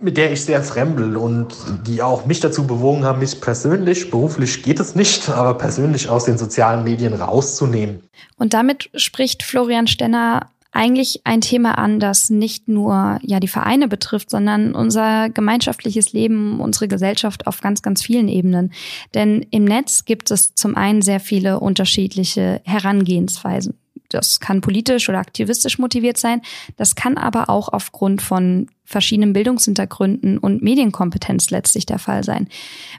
mit 0.00 0.16
der 0.16 0.32
ich 0.32 0.44
sehr 0.44 0.62
fremdel 0.62 1.16
und 1.16 1.54
die 1.86 2.02
auch 2.02 2.26
mich 2.26 2.40
dazu 2.40 2.66
bewogen 2.66 3.04
haben, 3.04 3.18
mich 3.18 3.40
persönlich, 3.40 4.10
beruflich 4.10 4.62
geht 4.62 4.80
es 4.80 4.94
nicht, 4.94 5.28
aber 5.28 5.54
persönlich 5.54 6.08
aus 6.08 6.24
den 6.24 6.38
sozialen 6.38 6.84
Medien 6.84 7.14
rauszunehmen. 7.14 8.00
Und 8.36 8.54
damit 8.54 8.90
spricht 8.94 9.42
Florian 9.42 9.86
Stenner 9.86 10.50
eigentlich 10.70 11.22
ein 11.24 11.40
Thema 11.40 11.78
an, 11.78 11.98
das 11.98 12.30
nicht 12.30 12.68
nur 12.68 13.18
ja 13.22 13.40
die 13.40 13.48
Vereine 13.48 13.88
betrifft, 13.88 14.30
sondern 14.30 14.74
unser 14.74 15.30
gemeinschaftliches 15.30 16.12
Leben, 16.12 16.60
unsere 16.60 16.88
Gesellschaft 16.88 17.46
auf 17.46 17.60
ganz, 17.60 17.82
ganz 17.82 18.02
vielen 18.02 18.28
Ebenen. 18.28 18.72
Denn 19.14 19.44
im 19.50 19.64
Netz 19.64 20.04
gibt 20.04 20.30
es 20.30 20.54
zum 20.54 20.76
einen 20.76 21.02
sehr 21.02 21.20
viele 21.20 21.58
unterschiedliche 21.60 22.60
Herangehensweisen. 22.64 23.74
Das 24.08 24.40
kann 24.40 24.60
politisch 24.60 25.08
oder 25.08 25.18
aktivistisch 25.18 25.78
motiviert 25.78 26.16
sein. 26.16 26.40
Das 26.76 26.94
kann 26.94 27.18
aber 27.18 27.50
auch 27.50 27.68
aufgrund 27.68 28.22
von 28.22 28.68
verschiedenen 28.84 29.34
Bildungshintergründen 29.34 30.38
und 30.38 30.62
Medienkompetenz 30.62 31.50
letztlich 31.50 31.84
der 31.84 31.98
Fall 31.98 32.24
sein. 32.24 32.48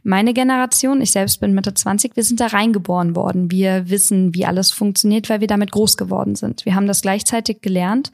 Meine 0.03 0.33
Generation, 0.33 1.01
ich 1.01 1.11
selbst 1.11 1.39
bin 1.39 1.55
Mitte 1.55 1.73
20, 1.73 2.15
wir 2.15 2.23
sind 2.23 2.39
da 2.39 2.47
reingeboren 2.47 3.15
worden. 3.15 3.49
Wir 3.49 3.89
wissen, 3.89 4.35
wie 4.35 4.45
alles 4.45 4.71
funktioniert, 4.71 5.29
weil 5.29 5.41
wir 5.41 5.47
damit 5.47 5.71
groß 5.71 5.97
geworden 5.97 6.35
sind. 6.35 6.65
Wir 6.65 6.75
haben 6.75 6.85
das 6.85 7.01
gleichzeitig 7.01 7.61
gelernt, 7.61 8.11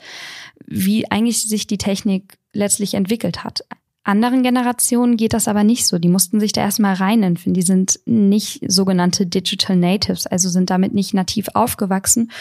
wie 0.66 1.12
eigentlich 1.12 1.50
sich 1.50 1.68
die 1.68 1.78
Technik 1.78 2.38
letztlich 2.54 2.94
entwickelt 2.94 3.44
hat. 3.44 3.66
Anderen 4.06 4.44
Generationen 4.44 5.18
geht 5.18 5.34
das 5.34 5.48
aber 5.48 5.64
nicht 5.64 5.88
so. 5.88 5.98
Die 5.98 6.10
mussten 6.10 6.40
sich 6.40 6.52
da 6.52 6.62
erstmal 6.62 6.94
reinempfinden. 6.94 7.56
Die 7.56 7.66
sind 7.66 8.00
nicht 8.06 8.62
sogenannte 8.68 9.26
Digital 9.26 9.76
Natives, 9.76 10.28
also 10.28 10.48
sind 10.48 10.70
damit 10.70 10.94
nicht 10.94 11.16
nativ 11.16 11.48
aufgewachsen. 11.56 12.32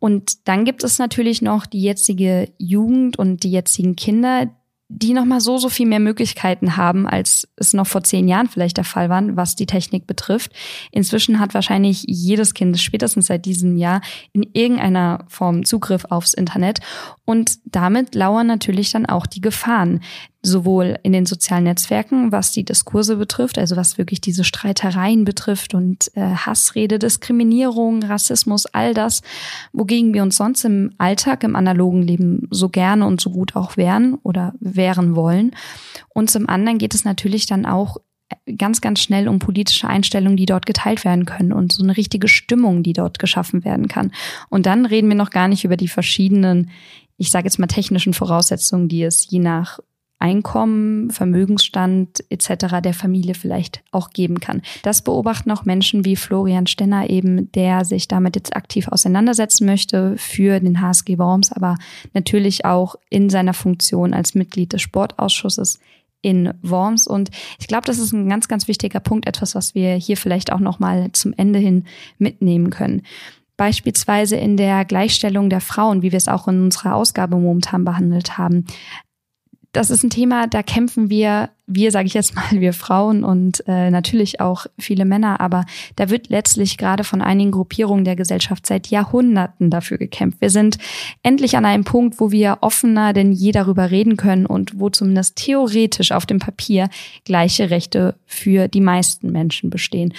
Und 0.00 0.48
dann 0.48 0.64
gibt 0.64 0.82
es 0.82 0.98
natürlich 0.98 1.40
noch 1.40 1.64
die 1.64 1.80
jetzige 1.80 2.52
Jugend 2.58 3.20
und 3.20 3.44
die 3.44 3.52
jetzigen 3.52 3.94
Kinder, 3.94 4.50
die 4.94 5.14
nochmal 5.14 5.40
so, 5.40 5.58
so 5.58 5.68
viel 5.68 5.86
mehr 5.86 6.00
Möglichkeiten 6.00 6.76
haben, 6.76 7.06
als 7.06 7.48
es 7.56 7.72
noch 7.72 7.86
vor 7.86 8.02
zehn 8.02 8.28
Jahren 8.28 8.48
vielleicht 8.48 8.76
der 8.76 8.84
Fall 8.84 9.08
war, 9.08 9.22
was 9.36 9.56
die 9.56 9.66
Technik 9.66 10.06
betrifft. 10.06 10.52
Inzwischen 10.90 11.40
hat 11.40 11.54
wahrscheinlich 11.54 12.04
jedes 12.06 12.52
Kind, 12.52 12.78
spätestens 12.78 13.28
seit 13.28 13.46
diesem 13.46 13.76
Jahr, 13.76 14.02
in 14.32 14.42
irgendeiner 14.52 15.24
Form 15.28 15.64
Zugriff 15.64 16.04
aufs 16.10 16.34
Internet. 16.34 16.80
Und 17.24 17.58
damit 17.64 18.14
lauern 18.16 18.48
natürlich 18.48 18.90
dann 18.90 19.06
auch 19.06 19.26
die 19.26 19.40
Gefahren 19.40 20.00
sowohl 20.42 20.98
in 21.04 21.12
den 21.12 21.24
sozialen 21.24 21.64
Netzwerken, 21.64 22.32
was 22.32 22.50
die 22.50 22.64
Diskurse 22.64 23.16
betrifft, 23.16 23.58
also 23.58 23.76
was 23.76 23.96
wirklich 23.96 24.20
diese 24.20 24.42
Streitereien 24.42 25.24
betrifft 25.24 25.72
und 25.72 26.10
äh, 26.16 26.20
Hassrede, 26.20 26.98
Diskriminierung, 26.98 28.02
Rassismus, 28.02 28.66
all 28.66 28.92
das, 28.92 29.22
wogegen 29.72 30.12
wir 30.14 30.22
uns 30.24 30.36
sonst 30.36 30.64
im 30.64 30.94
Alltag, 30.98 31.44
im 31.44 31.54
analogen 31.54 32.02
Leben 32.02 32.48
so 32.50 32.68
gerne 32.68 33.06
und 33.06 33.20
so 33.20 33.30
gut 33.30 33.54
auch 33.54 33.76
wehren 33.76 34.18
oder 34.24 34.54
wehren 34.58 35.14
wollen. 35.14 35.54
Und 36.08 36.28
zum 36.28 36.48
anderen 36.48 36.78
geht 36.78 36.94
es 36.94 37.04
natürlich 37.04 37.46
dann 37.46 37.64
auch 37.64 37.98
ganz, 38.58 38.80
ganz 38.80 39.00
schnell 39.00 39.28
um 39.28 39.38
politische 39.38 39.88
Einstellungen, 39.88 40.36
die 40.36 40.46
dort 40.46 40.66
geteilt 40.66 41.04
werden 41.04 41.24
können 41.24 41.52
und 41.52 41.72
so 41.72 41.82
eine 41.82 41.96
richtige 41.96 42.28
Stimmung, 42.28 42.82
die 42.82 42.92
dort 42.92 43.18
geschaffen 43.18 43.64
werden 43.64 43.88
kann. 43.88 44.12
Und 44.48 44.66
dann 44.66 44.86
reden 44.86 45.08
wir 45.08 45.16
noch 45.16 45.30
gar 45.30 45.48
nicht 45.48 45.64
über 45.64 45.76
die 45.76 45.88
verschiedenen, 45.88 46.70
ich 47.22 47.30
sage 47.30 47.44
jetzt 47.44 47.60
mal 47.60 47.68
technischen 47.68 48.14
Voraussetzungen, 48.14 48.88
die 48.88 49.04
es 49.04 49.30
je 49.30 49.38
nach 49.38 49.78
Einkommen, 50.18 51.10
Vermögensstand 51.10 52.24
etc. 52.30 52.80
der 52.82 52.94
Familie 52.94 53.34
vielleicht 53.34 53.82
auch 53.92 54.10
geben 54.10 54.40
kann. 54.40 54.62
Das 54.82 55.02
beobachten 55.02 55.52
auch 55.52 55.64
Menschen 55.64 56.04
wie 56.04 56.16
Florian 56.16 56.66
Stenner 56.66 57.10
eben, 57.10 57.50
der 57.52 57.84
sich 57.84 58.08
damit 58.08 58.34
jetzt 58.34 58.56
aktiv 58.56 58.88
auseinandersetzen 58.88 59.66
möchte 59.66 60.16
für 60.16 60.58
den 60.58 60.80
HSG 60.80 61.16
Worms, 61.18 61.52
aber 61.52 61.76
natürlich 62.12 62.64
auch 62.64 62.96
in 63.08 63.30
seiner 63.30 63.54
Funktion 63.54 64.14
als 64.14 64.34
Mitglied 64.34 64.72
des 64.72 64.82
Sportausschusses 64.82 65.78
in 66.22 66.52
Worms. 66.62 67.06
Und 67.06 67.30
ich 67.60 67.68
glaube, 67.68 67.86
das 67.86 68.00
ist 68.00 68.12
ein 68.12 68.28
ganz, 68.28 68.48
ganz 68.48 68.66
wichtiger 68.66 69.00
Punkt, 69.00 69.28
etwas, 69.28 69.54
was 69.54 69.76
wir 69.76 69.94
hier 69.94 70.16
vielleicht 70.16 70.52
auch 70.52 70.60
nochmal 70.60 71.10
zum 71.12 71.34
Ende 71.36 71.60
hin 71.60 71.84
mitnehmen 72.18 72.70
können 72.70 73.02
beispielsweise 73.56 74.36
in 74.36 74.56
der 74.56 74.84
Gleichstellung 74.84 75.50
der 75.50 75.60
Frauen, 75.60 76.02
wie 76.02 76.12
wir 76.12 76.16
es 76.16 76.28
auch 76.28 76.48
in 76.48 76.62
unserer 76.62 76.94
Ausgabe 76.94 77.36
momentan 77.36 77.84
behandelt 77.84 78.38
haben 78.38 78.66
das 79.72 79.90
ist 79.90 80.02
ein 80.02 80.10
Thema, 80.10 80.46
da 80.46 80.62
kämpfen 80.62 81.08
wir, 81.08 81.48
wir 81.66 81.90
sage 81.90 82.06
ich 82.06 82.14
jetzt 82.14 82.34
mal, 82.34 82.44
wir 82.52 82.74
Frauen 82.74 83.24
und 83.24 83.64
äh, 83.66 83.90
natürlich 83.90 84.40
auch 84.40 84.66
viele 84.78 85.04
Männer, 85.04 85.40
aber 85.40 85.64
da 85.96 86.10
wird 86.10 86.28
letztlich 86.28 86.76
gerade 86.76 87.04
von 87.04 87.22
einigen 87.22 87.50
Gruppierungen 87.50 88.04
der 88.04 88.16
Gesellschaft 88.16 88.66
seit 88.66 88.88
Jahrhunderten 88.88 89.70
dafür 89.70 89.98
gekämpft. 89.98 90.40
Wir 90.40 90.50
sind 90.50 90.78
endlich 91.22 91.56
an 91.56 91.64
einem 91.64 91.84
Punkt, 91.84 92.20
wo 92.20 92.30
wir 92.30 92.58
offener 92.60 93.14
denn 93.14 93.32
je 93.32 93.52
darüber 93.52 93.90
reden 93.90 94.16
können 94.16 94.46
und 94.46 94.78
wo 94.78 94.90
zumindest 94.90 95.36
theoretisch 95.36 96.12
auf 96.12 96.26
dem 96.26 96.38
Papier 96.38 96.88
gleiche 97.24 97.70
Rechte 97.70 98.16
für 98.26 98.68
die 98.68 98.80
meisten 98.82 99.32
Menschen 99.32 99.70
bestehen. 99.70 100.12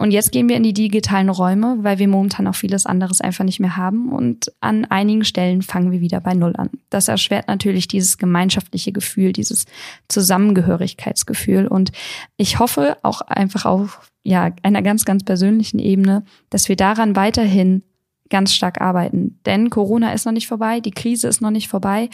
Und 0.00 0.12
jetzt 0.12 0.32
gehen 0.32 0.48
wir 0.48 0.56
in 0.56 0.62
die 0.62 0.72
digitalen 0.72 1.28
Räume, 1.28 1.76
weil 1.80 1.98
wir 1.98 2.08
momentan 2.08 2.46
auch 2.46 2.54
vieles 2.54 2.86
anderes 2.86 3.20
einfach 3.20 3.44
nicht 3.44 3.60
mehr 3.60 3.76
haben. 3.76 4.10
Und 4.10 4.50
an 4.60 4.86
einigen 4.86 5.24
Stellen 5.24 5.60
fangen 5.60 5.92
wir 5.92 6.00
wieder 6.00 6.22
bei 6.22 6.32
Null 6.32 6.54
an. 6.56 6.70
Das 6.88 7.08
erschwert 7.08 7.48
natürlich 7.48 7.86
dieses 7.86 8.16
gemeinschaftliche 8.16 8.92
Gefühl, 8.92 9.34
dieses 9.34 9.66
Zusammengehörigkeitsgefühl. 10.08 11.66
Und 11.66 11.92
ich 12.38 12.58
hoffe 12.58 12.96
auch 13.02 13.20
einfach 13.20 13.66
auf 13.66 14.10
ja, 14.22 14.52
einer 14.62 14.80
ganz, 14.80 15.04
ganz 15.04 15.22
persönlichen 15.22 15.78
Ebene, 15.78 16.24
dass 16.48 16.70
wir 16.70 16.76
daran 16.76 17.14
weiterhin 17.14 17.82
ganz 18.30 18.54
stark 18.54 18.80
arbeiten. 18.80 19.38
Denn 19.44 19.68
Corona 19.68 20.14
ist 20.14 20.24
noch 20.24 20.32
nicht 20.32 20.48
vorbei, 20.48 20.80
die 20.80 20.92
Krise 20.92 21.28
ist 21.28 21.42
noch 21.42 21.50
nicht 21.50 21.68
vorbei. 21.68 22.08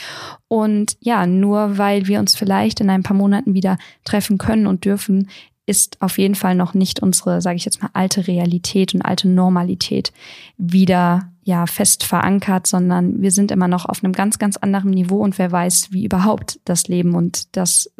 Und 0.49 0.97
ja, 0.99 1.25
nur 1.25 1.79
weil 1.79 2.09
wir 2.09 2.19
uns 2.19 2.35
vielleicht 2.35 2.81
in 2.81 2.91
ein 2.91 3.05
paar 3.05 3.17
Monaten 3.17 3.55
wieder 3.55 3.79
treffen 4.05 4.39
können 4.39 4.67
und 4.67 4.85
dürfen, 4.85 5.29
ist 5.67 6.01
auf 6.01 6.19
jeden 6.19 6.37
Fall 6.37 6.55
noch 6.55 6.75
nicht 6.75 7.01
unsere, 7.01 7.43
sage 7.43 7.57
ich 7.57 7.65
jetzt 7.65 7.83
mal, 7.83 7.91
alte 7.93 8.27
Realität 8.27 8.95
und 8.95 9.03
alte 9.03 9.29
Normalität 9.29 10.13
wieder 10.57 11.31
ja 11.43 11.67
fest 11.67 12.05
verankert, 12.05 12.67
sondern 12.67 13.21
wir 13.21 13.31
sind 13.31 13.51
immer 13.51 13.69
noch 13.69 13.85
auf 13.85 14.03
einem 14.03 14.13
ganz, 14.13 14.39
ganz 14.39 14.57
anderen 14.57 14.91
Niveau 14.91 15.19
und 15.19 15.39
wer 15.39 15.51
weiß, 15.51 15.89
wie 15.93 16.05
überhaupt 16.05 16.61
das 16.65 16.89
Leben 16.89 17.15
und 17.15 17.57
das 17.57 17.93